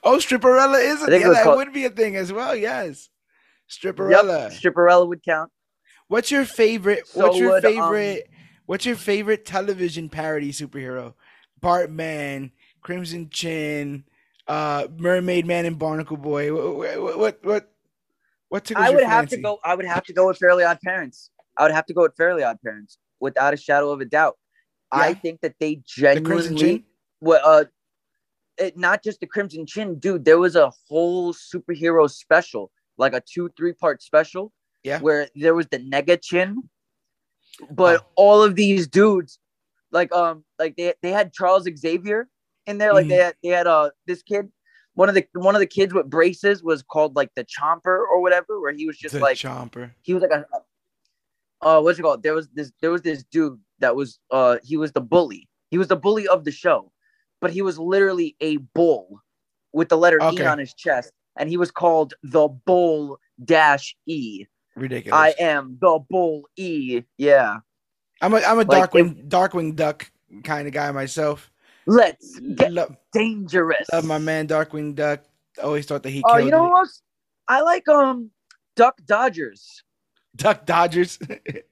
[0.02, 2.56] Oh, Stripperella is a, yeah, that called- would be a thing as well.
[2.56, 3.08] Yes,
[3.70, 4.50] Stripperella.
[4.50, 5.52] Yep, Stripperella would count.
[6.08, 7.06] What's your favorite?
[7.06, 8.28] So what's your would, um, favorite?
[8.70, 11.14] What's your favorite television parody superhero?
[11.60, 12.52] Bartman,
[12.82, 14.04] Crimson Chin,
[14.46, 16.54] uh, Mermaid Man, and Barnacle Boy.
[16.54, 17.72] What what what what,
[18.48, 19.58] what tickles I would have to go.
[19.64, 21.30] I would have to go with Fairly Odd Parents.
[21.56, 24.38] I would have to go with Fairly Odd Parents without a shadow of a doubt.
[24.94, 25.00] Yeah.
[25.00, 26.84] I think that they The Crimson genuinely, Chin.
[27.20, 27.64] well, uh,
[28.56, 30.24] it, not just the Crimson Chin, dude.
[30.24, 34.52] There was a whole superhero special, like a two, three part special,
[34.84, 35.00] Yeah.
[35.00, 36.70] where there was the Nega Chin.
[37.70, 38.06] But Oh.
[38.16, 39.38] all of these dudes,
[39.92, 42.28] like um, like they they had Charles Xavier
[42.66, 42.92] in there.
[42.94, 43.24] Like they Mhm.
[43.24, 44.50] had they had uh this kid.
[44.94, 48.20] One of the one of the kids with braces was called like the Chomper or
[48.20, 49.90] whatever, where he was just the like chomper.
[50.02, 50.44] he was like a
[51.62, 52.22] uh what's it called?
[52.22, 55.48] There was this there was this dude that was uh he was the bully.
[55.70, 56.90] He was the bully of the show,
[57.40, 59.20] but he was literally a bull
[59.72, 60.42] with the letter Okay.
[60.42, 64.44] E on his chest, and he was called the Bull Dash E.
[64.80, 65.18] Ridiculous.
[65.18, 67.02] I am the Bull E.
[67.18, 67.58] Yeah.
[68.22, 70.10] I'm a I'm a Like, Darkwing Darkwing Duck
[70.44, 71.50] kind of guy myself.
[71.86, 73.88] Let's get Love, dangerous.
[73.92, 75.20] love my man Darkwing Duck.
[75.62, 76.78] Always thought that he Oh, killed you know what?
[76.80, 77.02] else?
[77.48, 78.30] I like um
[78.76, 79.82] Duck Dodgers.
[80.36, 81.18] Duck Dodgers.
[81.28, 81.62] In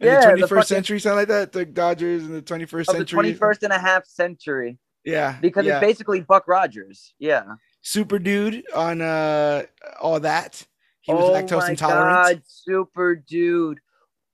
[0.00, 1.52] Yeah, the the 21st fucking- century, something like that.
[1.52, 3.34] Duck Dodgers in the 21st Of the century.
[3.34, 5.76] 21st and a half century Yeah, because yeah.
[5.78, 7.14] it's basically Buck Rogers.
[7.18, 7.44] Yeah.
[7.80, 9.62] Super Dude on uh
[10.00, 10.66] all that.
[11.02, 12.08] He was oh lactose my intolerant.
[12.08, 13.78] God, super dude.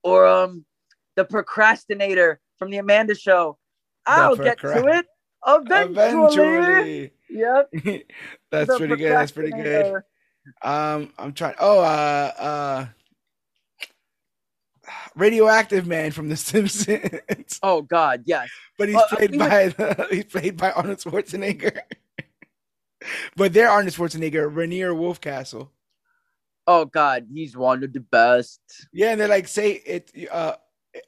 [0.03, 0.64] Or um
[1.16, 3.59] the procrastinator from the Amanda show.
[4.07, 5.07] I'll get to it
[5.47, 5.93] eventually.
[5.93, 7.12] Eventually.
[7.31, 7.71] Yep.
[8.51, 9.12] That's the pretty good.
[9.12, 10.03] That's pretty good.
[10.62, 11.55] Um, I'm trying.
[11.59, 12.87] Oh, uh, uh,
[15.14, 18.49] radioactive man from The Simpsons, Oh God, yes.
[18.79, 21.81] but he's uh, played by the, he's played by Arnold Schwarzenegger.
[23.37, 25.69] but they're Arnold Schwarzenegger, Rainier Wolfcastle.
[26.69, 28.61] Oh God, he's one of the best.
[28.93, 30.57] Yeah, and they're like, say it, uh,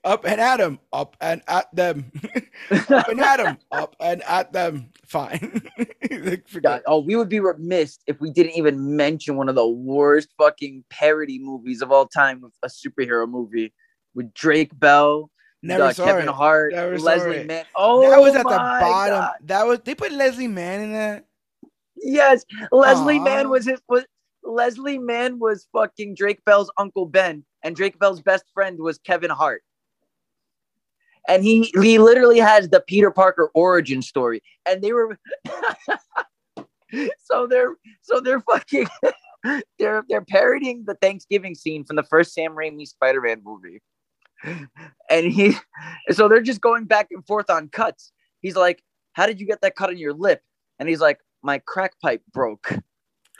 [0.04, 2.10] up and at them, up and at them,
[2.70, 4.90] up and at them, up and at them.
[5.06, 5.62] Fine.
[6.10, 9.66] Like, God, oh, we would be remiss if we didn't even mention one of the
[9.66, 13.72] worst fucking parody movies of all time with a superhero movie
[14.14, 15.30] with Drake Bell,
[15.62, 16.34] Never uh, saw Kevin it.
[16.34, 17.44] Hart, Never Leslie.
[17.44, 17.64] Mann.
[17.76, 19.14] Oh, that was at the bottom.
[19.14, 19.34] God.
[19.44, 21.26] That was they put Leslie Mann in that.
[21.96, 23.18] Yes, Leslie.
[23.18, 24.04] Mann was his was
[24.42, 29.30] Leslie Mann was fucking Drake Bell's uncle Ben, and Drake Bell's best friend was Kevin
[29.30, 29.62] Hart.
[31.28, 35.18] And he he literally has the Peter Parker origin story, and they were
[37.18, 38.86] so they're so they're fucking
[39.78, 43.82] they're they're parodying the Thanksgiving scene from the first Sam Raimi Spider-Man movie,
[45.10, 45.56] and he
[46.10, 48.12] so they're just going back and forth on cuts.
[48.40, 48.82] He's like,
[49.12, 50.42] "How did you get that cut on your lip?"
[50.78, 52.72] And he's like, "My crack pipe broke."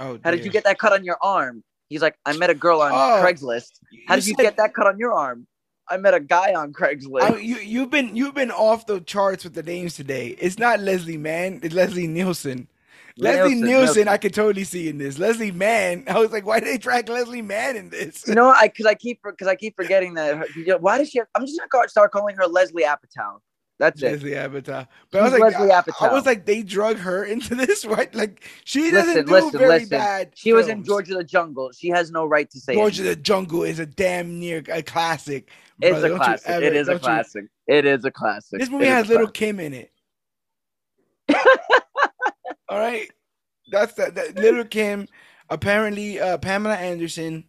[0.01, 1.63] Oh, How did you get that cut on your arm?
[1.89, 3.73] He's like, I met a girl on Oh, Craigslist.
[4.09, 5.47] How did you said- get that cut on your arm?
[5.89, 7.23] I met a guy on Craigslist.
[7.23, 10.37] I, you you've been you've been off the charts with the names today.
[10.39, 11.59] It's not Leslie Mann.
[11.65, 12.69] It's Leslie Nielsen.
[13.17, 14.09] Leslie Nielsen, Nielsen, Nielsen.
[14.09, 15.19] I could totally see in this.
[15.19, 16.05] Leslie Mann.
[16.09, 18.27] I was like, why did they drag Leslie Mann in this?
[18.29, 20.37] you know, I because I keep because I keep forgetting that.
[20.37, 21.19] Her, why does she?
[21.19, 23.39] Have, I'm just gonna start calling her Leslie Apatow.
[23.81, 24.13] That's it.
[24.13, 24.87] Leslie Apatow.
[25.11, 28.15] But I was like, Leslie I, I was like, they drug her into this, right?
[28.15, 29.89] Like, she doesn't Listen, do listen, very listen.
[29.89, 30.33] bad.
[30.37, 30.87] She was in films.
[30.87, 31.73] George of the Jungle.
[31.73, 33.09] She has no right to say George of it.
[33.09, 35.49] the Jungle is a damn near a classic.
[35.81, 36.07] It's brother.
[36.07, 36.49] a Don't classic.
[36.51, 37.45] ever- it is a don't you- classic.
[37.67, 38.61] It is a classic.
[38.61, 39.35] This movie It has little classic.
[39.35, 39.91] Kim in it.
[42.69, 43.11] All right,
[43.73, 45.09] that's that, that little Kim.
[45.49, 47.45] Apparently, uh, Pamela Anderson.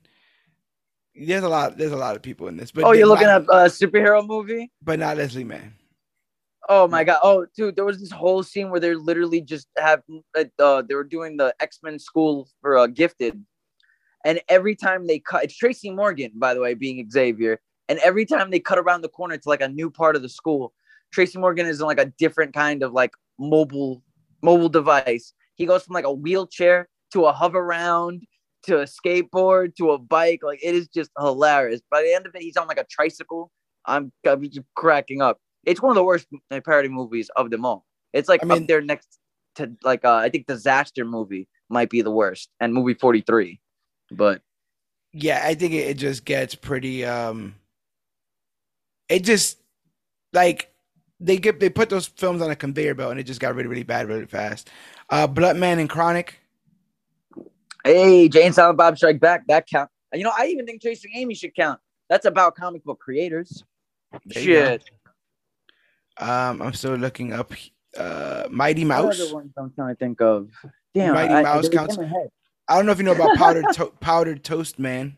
[1.13, 1.77] There's a lot.
[1.77, 4.71] There's a lot of people in this, but Oh, you're looking at a superhero movie?
[4.81, 5.73] but not Leslie Mann.
[6.73, 7.19] Oh my god!
[7.21, 10.03] Oh, dude, there was this whole scene where they're literally just have
[10.57, 13.43] uh, they were doing the X Men school for uh, gifted,
[14.23, 17.59] and every time they cut, it's Tracy Morgan, by the way, being Xavier,
[17.89, 20.29] and every time they cut around the corner to like a new part of the
[20.29, 20.71] school,
[21.11, 24.01] Tracy Morgan is in like a different kind of like mobile
[24.41, 25.33] mobile device.
[25.55, 28.23] He goes from like a wheelchair to a hover round
[28.63, 30.39] to a skateboard to a bike.
[30.41, 31.81] Like it is just hilarious.
[31.91, 33.51] By the end of it, he's on like a tricycle.
[33.85, 35.41] I'm, I'm just cracking up.
[35.65, 36.27] It's one of the worst
[36.65, 37.85] parody movies of them all.
[38.13, 39.17] It's like I mean- up there next
[39.55, 43.59] to like uh, I think Disaster movie might be the worst, and movie forty three.
[44.11, 44.41] But
[45.13, 47.05] Yeah, I think it, just gets pretty.
[47.05, 47.55] um
[49.09, 49.59] It just
[50.33, 50.73] like
[51.19, 53.67] they get they put those films on a conveyor belt and it just got really
[53.67, 54.69] really bad really fast.
[55.09, 56.39] Uh, Bluntman and Chronic.
[57.83, 59.89] hey, Jane Silent Bob Strike Back that count.
[60.13, 61.79] You know, I even think Chasing Amy should count.
[62.09, 63.63] That's about comic book creators.
[64.25, 64.43] There.
[64.43, 64.83] Shit.
[66.17, 67.51] Um, I'm still looking up.
[67.97, 69.19] Uh, Mighty Mouse.
[69.57, 70.49] I'm trying to think of?
[70.93, 71.97] Damn, Mighty I- I- Mouse they're counts.
[71.97, 72.29] in my head.
[72.67, 75.17] I don't know if you know about powdered to- powdered toast man.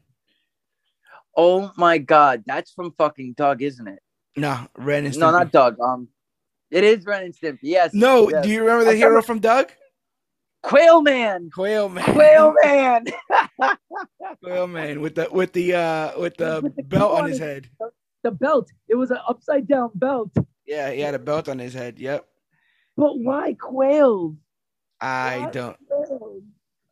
[1.35, 3.99] Oh my god, that's from fucking Doug, isn't it?
[4.35, 5.79] No, Ren and No, not Doug.
[5.79, 6.07] Um,
[6.71, 7.59] it is Ren and Stimpy.
[7.63, 7.93] Yes.
[7.93, 8.43] No, yes.
[8.43, 9.71] do you remember the I hero from Doug?
[10.63, 11.49] Quail Man.
[11.53, 12.03] Quail Man.
[12.13, 13.05] Quail Man.
[14.43, 17.69] Quail Man with the with the uh with the With the belt on his head.
[18.23, 18.71] the belt.
[18.87, 20.31] It was an upside down belt.
[20.65, 21.99] Yeah, he had a belt on his head.
[21.99, 22.25] Yep.
[22.95, 24.35] But why quails?
[25.01, 25.51] I What?
[25.53, 26.43] don't Quails.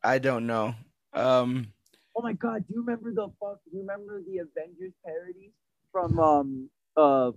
[0.02, 0.74] I don't know.
[1.14, 1.68] Um
[2.16, 3.60] Oh my god, do you remember the fuck?
[3.64, 5.52] Do you remember the Avengers parody
[5.90, 7.32] from um uh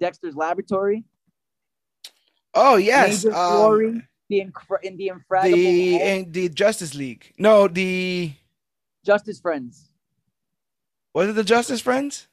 [0.00, 1.04] Dexter's Laboratory.
[2.54, 7.32] Oh yes, Major um, Glory, the incre- in the Infraggable the in the Justice League.
[7.38, 8.32] No, the
[9.04, 9.88] Justice Friends.
[11.14, 12.26] was it the Justice Friends?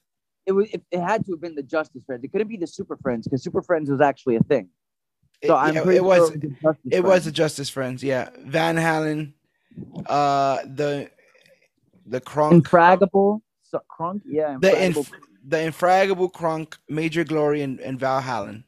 [0.48, 0.68] It was.
[0.72, 2.24] It, it had to have been the Justice Friends.
[2.24, 4.70] It couldn't be the Super Friends because Super Friends was actually a thing.
[5.45, 6.18] So it, I'm yeah, pretty it was.
[6.18, 7.38] sure it was, the Justice It was the Friends.
[7.38, 8.04] Justice Friends.
[8.04, 9.34] Yeah, Van Halen,
[10.08, 11.12] uh, the
[12.06, 13.41] the Krunk, Infraggable.
[13.64, 14.22] So, Krunk.
[14.26, 14.58] Yeah.
[14.62, 14.95] the Infraggable.
[14.98, 15.12] inf-
[15.45, 18.64] the Infraggable Krunk, Major Glory, and, and Valhallen.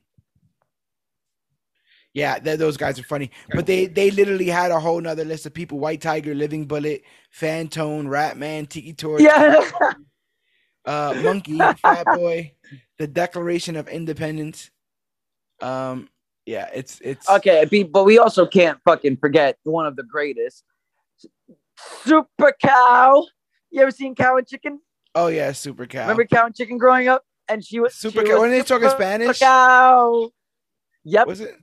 [2.14, 5.46] Yeah, th- those guys are funny, but they they literally had a whole nother list
[5.46, 7.04] of people: White Tiger, Living Bullet,
[7.34, 9.64] Fantone, Ratman, Tiki Torch, yeah.
[10.90, 12.54] uh, Monkey, Fat Boy,
[12.98, 14.72] the Declaration of Independence.
[15.62, 16.10] Um,
[16.46, 20.64] yeah, it's it's Okay, but we also can't fucking forget one of the greatest,
[22.04, 23.26] Super Cow.
[23.70, 24.80] You ever seen Cow and Chicken?
[25.14, 26.02] Oh yeah, Super Cow.
[26.02, 27.24] Remember Cow and Chicken growing up?
[27.48, 28.42] And she was Super she Cow.
[28.42, 29.40] When they talking Super Spanish?
[29.40, 30.32] Cow.
[31.04, 31.28] Yep.
[31.28, 31.56] Was it?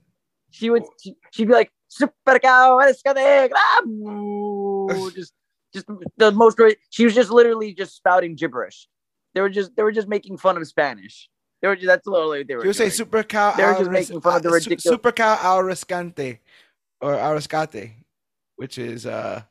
[0.51, 0.85] She would.
[1.03, 2.79] She, she'd be like Super Cow.
[2.79, 3.83] escade, ah,"
[5.15, 5.33] Just,
[5.73, 6.57] just the most.
[6.57, 8.89] great- She was just literally just spouting gibberish.
[9.37, 9.77] They were just.
[9.77, 11.29] They were just making fun of Spanish.
[11.61, 11.77] They were.
[11.77, 12.65] Just, that's literally what they were.
[12.65, 12.89] You say.
[12.89, 13.53] Super Cow.
[13.55, 16.39] They were just making fun of the uh, ridiculous- Super Cow al rescate,
[17.03, 17.39] or al
[18.57, 19.43] which is uh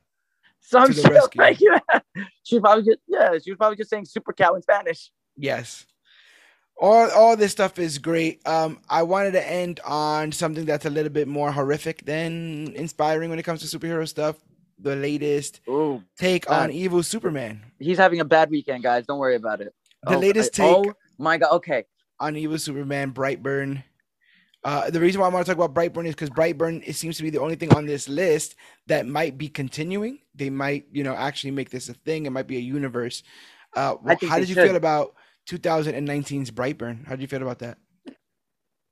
[0.59, 1.05] some shit
[1.35, 2.03] like that.
[2.41, 2.97] She was probably just.
[3.07, 3.37] Yeah.
[3.43, 5.11] She was probably just saying Super Cow in Spanish.
[5.37, 5.85] yes.
[6.81, 8.45] All all this stuff is great.
[8.47, 13.29] Um, I wanted to end on something that's a little bit more horrific than inspiring
[13.29, 14.35] when it comes to superhero stuff.
[14.79, 16.03] The latest Ooh.
[16.17, 17.61] take Uh, on evil Superman.
[17.79, 19.05] He's having a bad weekend, guys.
[19.05, 19.73] Don't worry about it.
[20.03, 21.51] The Oh, latest I- take Oh my god.
[21.53, 21.85] Okay.
[22.19, 23.83] on Evil Superman, Brightburn.
[24.63, 27.17] Uh, the reason why I want to talk about Brightburn is because Brightburn it seems
[27.17, 28.55] to be the only thing on this list
[28.87, 30.19] that might be continuing.
[30.33, 32.25] They might, you know, actually make this a thing.
[32.25, 33.21] It might be a universe.
[33.75, 33.95] Uh,
[34.27, 34.65] how did you should.
[34.67, 35.15] feel about
[35.47, 37.05] 2019's Brightburn?
[37.05, 37.77] How did you feel about that?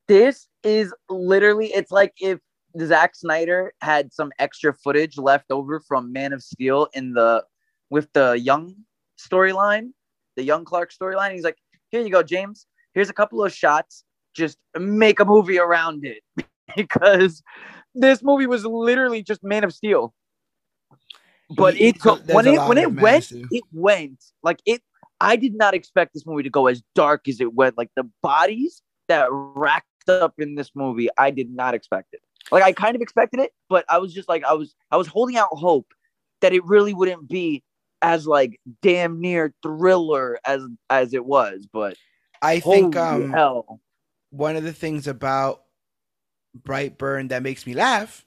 [0.10, 2.40] this is literally it's like if
[2.82, 7.44] Zack Snyder had some extra footage left over from Man of Steel in the
[7.90, 8.76] with the young
[9.20, 9.90] storyline,
[10.36, 11.34] the young Clark storyline.
[11.34, 11.58] He's like,
[11.90, 12.66] here you go, James.
[12.94, 14.04] Here's a couple of shots.
[14.36, 16.24] Just make a movie around it.
[16.76, 17.44] because
[17.96, 20.14] this movie was literally just Man of Steel.
[21.50, 24.82] But it took when it when it went, it went like it
[25.20, 27.78] I did not expect this movie to go as dark as it went.
[27.78, 32.22] Like the bodies that racked up in this movie, I did not expect it.
[32.52, 35.08] Like I kind of expected it, but I was just like I was I was
[35.08, 35.94] holding out hope
[36.42, 37.64] that it really wouldn't be
[38.02, 41.68] as like damn near thriller as as it was.
[41.72, 41.98] But
[42.42, 43.80] I think um, hell,
[44.30, 45.64] one of the things about
[46.62, 48.26] Brightburn that makes me laugh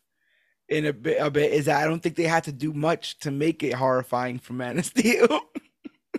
[0.68, 3.18] in a bit, a bit is that I don't think they had to do much
[3.20, 5.40] to make it horrifying for Man of Steel.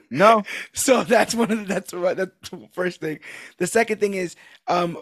[0.10, 0.44] no,
[0.74, 3.20] So that's one of the, that's that's the first thing.
[3.58, 4.36] The second thing is,
[4.68, 4.98] um,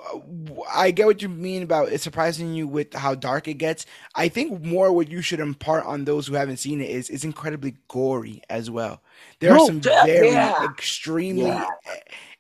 [0.74, 3.86] I get what you mean about it surprising you with how dark it gets.
[4.16, 7.24] I think more what you should impart on those who haven't seen it is it's
[7.24, 9.02] incredibly gory as well.
[9.40, 10.64] There are some very yeah.
[10.66, 11.68] extremely Yeah.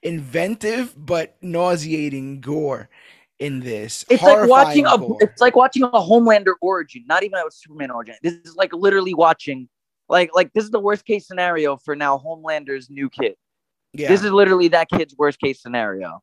[0.03, 2.89] inventive but nauseating gore
[3.39, 4.05] in this.
[4.09, 5.17] it's like watching a gore.
[5.19, 8.15] it's like watching a Homelander origin, not even a Superman origin.
[8.21, 9.67] This is like literally watching.
[10.09, 12.17] Like, like this is the worst case scenario for now.
[12.17, 13.35] Homelander's new kid.
[13.93, 14.07] yeah.
[14.07, 16.21] This is literally that kid's worst case scenario.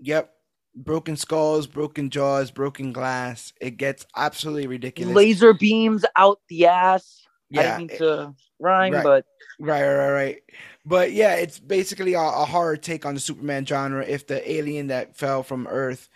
[0.00, 0.30] Yep.
[0.74, 3.52] Broken skulls, broken jaws, broken glass.
[3.60, 5.14] It gets absolutely ridiculous.
[5.14, 7.26] Laser beams out the ass.
[7.54, 7.62] I yeah.
[7.62, 9.04] didn't mean to rhyme, right.
[9.04, 9.24] but
[9.62, 10.42] Right, right, right.
[10.84, 14.04] But yeah, it's basically a, a horror take on the Superman genre.
[14.04, 16.08] If the alien that fell from Earth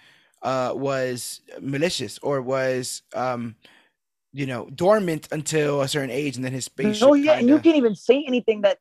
[0.43, 3.55] uh, was malicious or was, um,
[4.36, 7.02] you know, dormant until a certain age, and then his spaceship.
[7.02, 8.78] Oh, no, yeah, and you kinda- can't even say anything that.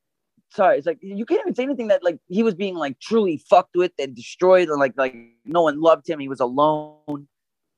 [0.51, 3.37] Sorry, it's like you can't even say anything that like he was being like truly
[3.49, 5.15] fucked with and destroyed, and like like
[5.45, 6.19] no one loved him.
[6.19, 7.27] He was alone.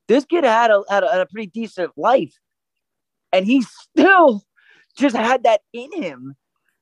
[0.08, 2.34] This kid had a had a, had a pretty decent life,
[3.32, 4.42] and he still
[4.96, 6.36] just had that in him.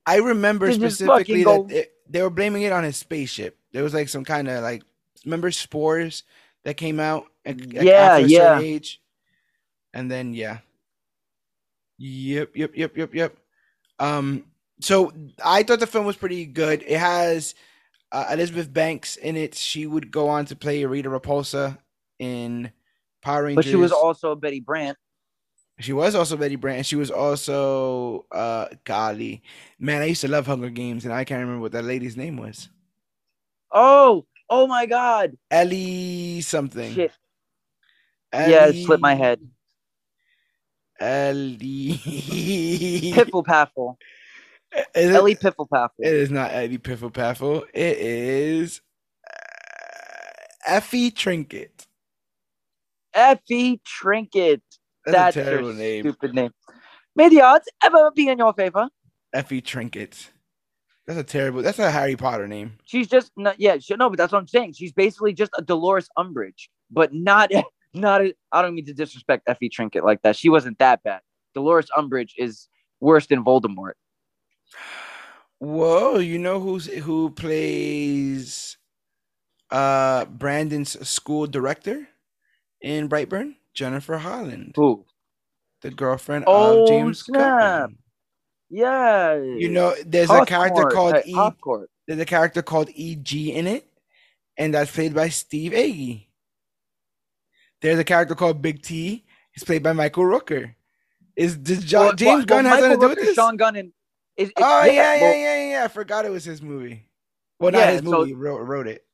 [0.07, 3.59] I remember specifically that it, they were blaming it on his spaceship.
[3.73, 4.83] There was like some kind of like,
[5.25, 6.25] remember spores
[6.65, 8.61] that came out at, Yeah, after a certain yeah.
[8.61, 9.01] age,
[9.95, 10.59] and then yeah,
[11.99, 13.37] yep, yep, yep, yep, yep.
[13.99, 14.45] Um,
[14.81, 15.13] so
[15.45, 16.83] I thought the film was pretty good.
[16.87, 17.55] It has
[18.13, 19.55] uh, Elizabeth Banks in it.
[19.55, 21.79] She would go on to play Rita Repulsa
[22.19, 22.73] in
[23.23, 23.65] Power Rangers.
[23.65, 24.99] But she was also Betty Brant.
[25.79, 26.87] She was also Betty Brant.
[26.87, 29.43] She was also uh golly.
[29.79, 32.37] Man, I used to love Hunger Games and I can't remember what that lady's name
[32.37, 32.71] was.
[33.71, 35.37] Oh, oh my God!
[35.51, 36.95] Ellie something.
[36.95, 37.13] Shit.
[38.33, 39.41] Yeah, it slipped my head.
[41.01, 41.93] Ellie
[43.15, 43.99] Piffle Paffle.
[44.95, 45.91] Is it- Ellie Pifflepaffle.
[46.01, 47.65] It is not Eddie Piffle Paffle.
[47.73, 48.81] It is
[49.27, 49.37] uh,
[50.67, 51.87] Effie Trinket.
[53.15, 54.63] Effie Trinket.
[55.05, 56.03] That's, That's, a terrible name.
[56.03, 56.51] stupid name.
[57.15, 58.89] May the odds ever be in your favor.
[59.33, 60.31] Effie Trinket.
[61.07, 61.63] That's a terrible.
[61.63, 62.79] That's a Harry Potter name.
[62.85, 63.61] She's just not.
[63.61, 64.73] Yeah, she, no, but that's what I'm saying.
[64.73, 67.51] She's basically just a Dolores Umbridge, but not
[68.01, 68.23] not.
[68.53, 70.37] I don't mean to disrespect Effie Trinket like that.
[70.37, 71.21] She wasn't that bad.
[71.55, 72.69] Dolores Umbridge is
[73.01, 73.93] worse than Voldemort.
[75.59, 78.77] Whoa, you know who's who plays
[79.71, 82.09] uh Brandon's school director
[82.83, 83.57] in Brightburn?
[83.75, 85.05] Jennifer Holland, Who?
[85.83, 87.91] the girlfriend Oh, of James snap.
[88.71, 89.35] Yeah.
[89.35, 91.51] You know, there's a character called uh, E.
[92.09, 93.87] There's a character called EG in it,
[94.57, 96.26] and that's played by Steve Agee.
[97.83, 99.25] There's a character called Big T.
[99.53, 100.75] He's played by Michael Rooker.
[101.37, 103.35] Is does John, Well, James well, Gunn well, have something to do with this?
[103.35, 103.93] Sean Gunn and
[104.37, 107.09] is, is- oh yeah, yeah, yeah, yeah, I forgot it was his movie.
[107.61, 108.29] Well, not Yeah, his movie.
[108.31, 109.05] he wrote, wrote it.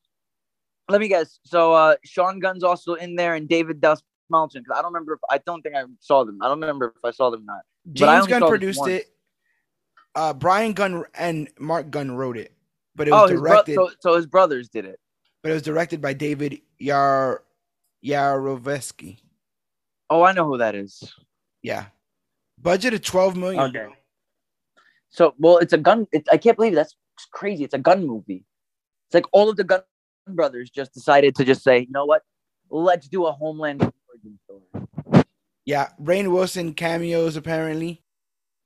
[0.88, 1.38] Let me guess.
[1.44, 4.62] So uh Sean Gunn's also in there and David Dust Mountain.
[4.62, 6.38] Because I don't remember if I don't think I saw them.
[6.42, 7.60] I don't remember if I saw them or not.
[7.86, 9.06] But I James Gunn produced it.
[10.14, 12.52] Uh, Brian Gunn and Mark Gunn wrote it,
[12.94, 13.74] but it Oh, was bro- directed.
[13.76, 15.00] so, so his brothers did it.
[15.42, 17.42] but it was directed by David Yar
[18.04, 19.18] Yarovesky.
[20.10, 21.14] Oh, I know who that is.
[21.62, 21.86] Yeah,
[22.60, 23.62] budget of twelve million.
[23.62, 23.86] Okay.
[25.10, 26.06] So, well, it's a Gunn.
[26.12, 26.96] It, I can't believe that's
[27.32, 27.64] crazy.
[27.64, 28.44] It's a Gunn movie.
[29.08, 29.82] It's like all of the Gunn
[30.28, 32.22] brothers just decided to just say, you know what?
[32.70, 35.24] Let's do a Homeland origin story.
[35.66, 38.02] Yeah, Rainn Wilson cameos apparently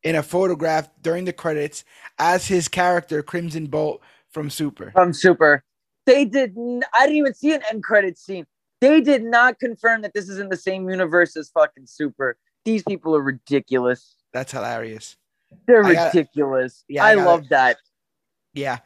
[0.04, 1.84] in a photograph during the credits
[2.18, 4.00] as his character Crimson Bolt
[4.30, 4.92] from Super.
[4.92, 5.64] From Super.
[6.06, 6.56] They did.
[6.56, 8.46] N- I didn't even see an end credit scene.
[8.80, 12.36] They did not confirm that this is in the same universe as fucking Super.
[12.64, 14.16] These people are ridiculous.
[14.32, 15.16] That's hilarious.
[15.66, 16.84] They're I ridiculous.
[16.88, 17.78] Yeah, I I, love that.
[18.52, 18.78] Yeah.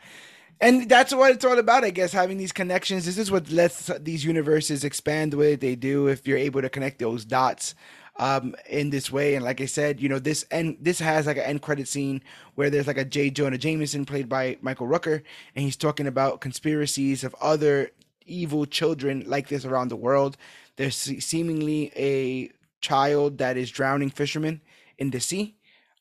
[0.60, 3.06] And that's what it's all about, I guess, having these connections.
[3.06, 6.68] This is what lets these universes expand the way they do if you're able to
[6.68, 7.74] connect those dots
[8.16, 9.34] um, in this way.
[9.34, 12.22] And like I said, you know, this end this has like an end credit scene
[12.56, 13.30] where there's like a J.
[13.30, 15.22] Jonah Jameson played by Michael Rooker,
[15.56, 17.90] and he's talking about conspiracies of other
[18.30, 20.36] evil children like this around the world.
[20.76, 22.50] There's seemingly a
[22.80, 24.60] child that is drowning fishermen
[24.98, 25.56] in the sea,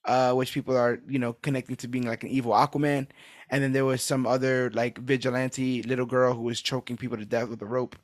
[0.05, 3.07] uh, which people are, you know, connecting to being like an evil Aquaman.
[3.49, 7.25] And then there was some other like vigilante little girl who was choking people to
[7.25, 7.95] death with a rope,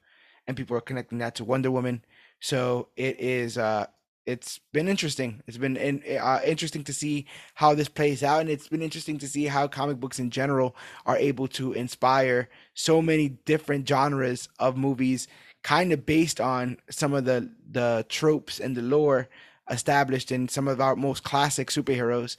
[0.47, 2.03] and people are connecting that to Wonder Woman.
[2.39, 3.57] So it is.
[3.57, 3.87] uh
[4.25, 5.43] It's been interesting.
[5.45, 9.27] It's been uh, interesting to see how this plays out, and it's been interesting to
[9.27, 10.75] see how comic books in general
[11.05, 15.27] are able to inspire so many different genres of movies,
[15.63, 19.29] kind of based on some of the the tropes and the lore
[19.69, 22.37] established in some of our most classic superheroes.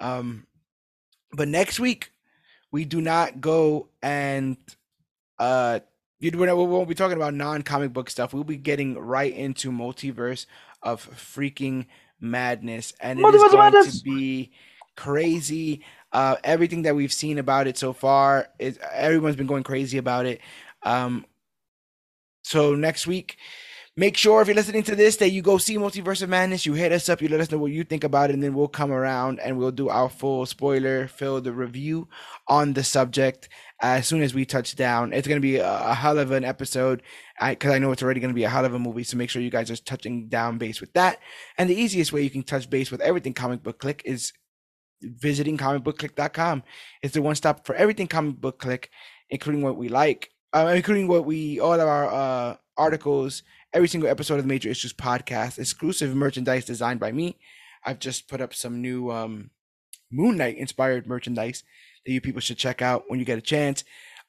[0.00, 0.46] Um,
[1.32, 2.12] but next week
[2.70, 4.56] we do not go and
[5.38, 5.80] uh
[6.20, 10.46] you we won't be talking about non-comic book stuff we'll be getting right into multiverse
[10.84, 11.86] of freaking
[12.20, 12.94] madness.
[13.00, 13.98] And it is going Madness!
[13.98, 14.52] to be
[14.96, 15.84] crazy.
[16.12, 20.26] Uh everything that we've seen about it so far is everyone's been going crazy about
[20.26, 20.40] it.
[20.84, 21.26] Um
[22.42, 23.38] so next week
[23.96, 26.72] make sure if you're listening to this that you go see multiverse of madness you
[26.72, 28.66] hit us up you let us know what you think about it and then we'll
[28.66, 32.08] come around and we'll do our full spoiler filled review
[32.48, 33.48] on the subject
[33.84, 35.12] as soon as we touch down.
[35.12, 37.02] It's going to be a, hell of an episode.
[37.44, 39.28] Because I, know it's already going to be a hell of a movie so make
[39.28, 41.18] sure you guys are touching down base with that.
[41.58, 44.32] And the easiest way you can touch base with everything comic book click is
[45.02, 46.62] visiting comicbookclick.com
[47.02, 48.88] it's the one stop for everything comic book click
[49.28, 53.42] including what we like uh, including what we all of our uh, articles
[53.74, 57.36] every single episode of the Major Issues podcast, exclusive merchandise designed by me.
[57.84, 59.50] I've just put up some new um,
[60.12, 61.64] Moon Knight inspired merchandise
[62.06, 63.82] that you people should check out when you get a chance.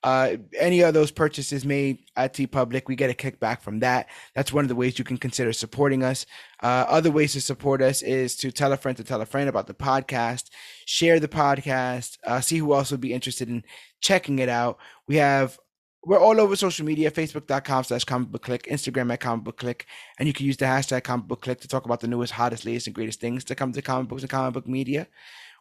[0.03, 4.07] Uh, any of those purchases made at TeePublic, we get a kickback from that.
[4.35, 6.25] That's one of the ways you can consider supporting us.
[6.61, 9.47] Uh, other ways to support us is to tell a friend to tell a friend
[9.47, 10.49] about the podcast,
[10.85, 13.63] share the podcast, uh, see who else would be interested in
[13.99, 14.77] checking it out.
[15.07, 15.57] We have
[16.05, 19.87] we're all over social media facebook.com slash comic book click instagram at comic book click
[20.19, 22.63] and you can use the hashtag comic book click to talk about the newest hottest
[22.63, 25.07] latest and greatest things to come to comic books and comic book media.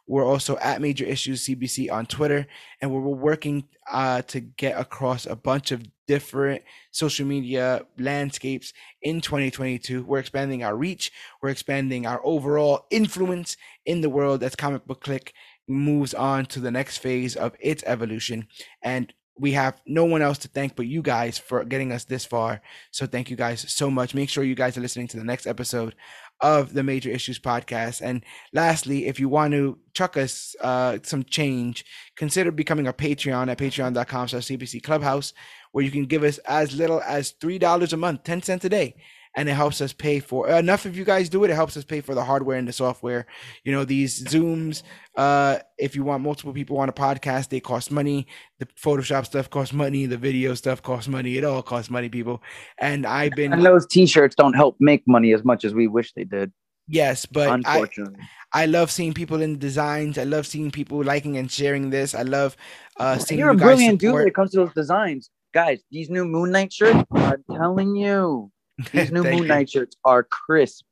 [0.07, 2.45] We're also at major issues cbc on twitter
[2.79, 6.61] and we're working uh, to get across a bunch of different
[6.91, 11.11] social media landscapes in 2022 we're expanding our reach.
[11.41, 15.33] We're expanding our overall influence in the world as comic book click
[15.67, 18.47] moves on to the next phase of its evolution.
[18.83, 22.25] And we have no one else to thank but you guys for getting us this
[22.25, 22.61] far.
[22.91, 24.15] So thank you guys so much.
[24.15, 25.95] Make sure you guys are listening to the next episode
[26.41, 28.01] of the Major Issues podcast.
[28.01, 31.85] And lastly, if you want to chuck us uh, some change,
[32.15, 35.33] consider becoming a Patreon at patreon.com slash CBC Clubhouse,
[35.71, 38.95] where you can give us as little as $3 a month, 10 cents a day
[39.35, 41.83] and it helps us pay for enough if you guys do it it helps us
[41.83, 43.25] pay for the hardware and the software.
[43.63, 44.83] You know these zooms
[45.15, 48.27] uh if you want multiple people on a podcast they cost money.
[48.59, 50.05] The photoshop stuff costs money.
[50.05, 51.37] The video stuff costs money.
[51.37, 52.41] It all costs money people.
[52.79, 56.13] And i've been and those t-shirts don't help make money as much as we wish
[56.13, 56.51] they did.
[56.87, 58.19] Yes but unfortunately.
[58.21, 60.17] I, I love seeing people in designs.
[60.17, 62.15] I love seeing people liking and sharing this.
[62.15, 62.55] I love
[62.97, 65.29] uh, seeing You're you a brilliant dude when it comes to those designs.
[65.53, 68.51] Guys, these new Moon Knight shirts, I'm telling you,
[68.91, 69.47] these new Moon.
[69.47, 70.85] Knight shirts are crisp.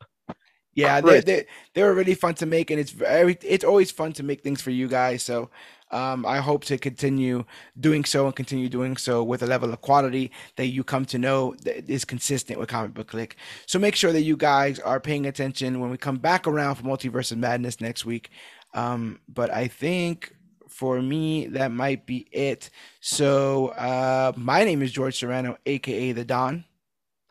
[0.76, 1.46] Yeah, they're, they're,
[1.76, 4.72] they're really fun to make, and it's very it's always fun to make things for
[4.72, 5.22] you guys.
[5.22, 5.52] So
[5.94, 7.46] um, I hope to continue
[7.80, 11.20] doing so and continue doing so with a level of quality that you come to
[11.20, 13.38] know that is consistent with Comic Book Click.
[13.68, 16.84] So make sure that you guys are paying attention when we come back around for
[16.84, 18.32] Multiverse of Madness next week.
[18.74, 20.36] Um, but I think
[20.68, 22.72] for me that might be it.
[23.00, 26.66] So uh, my name is George Serrano, aka the Don.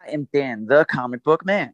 [0.05, 1.73] I am Dan, the comic book man.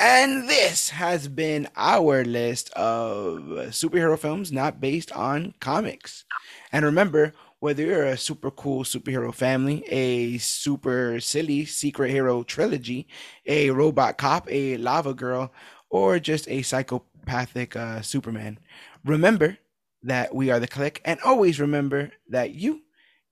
[0.00, 6.24] And this has been our list of superhero films not based on comics.
[6.72, 13.08] And remember, whether you're a super cool superhero family, a super silly secret hero trilogy,
[13.46, 15.52] a robot cop, a lava girl,
[15.90, 18.58] or just a psychopathic uh, Superman,
[19.04, 19.58] remember
[20.04, 21.00] that we are the click.
[21.04, 22.82] And always remember that you,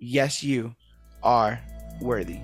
[0.00, 0.74] yes, you,
[1.22, 1.60] are
[2.00, 2.40] worthy.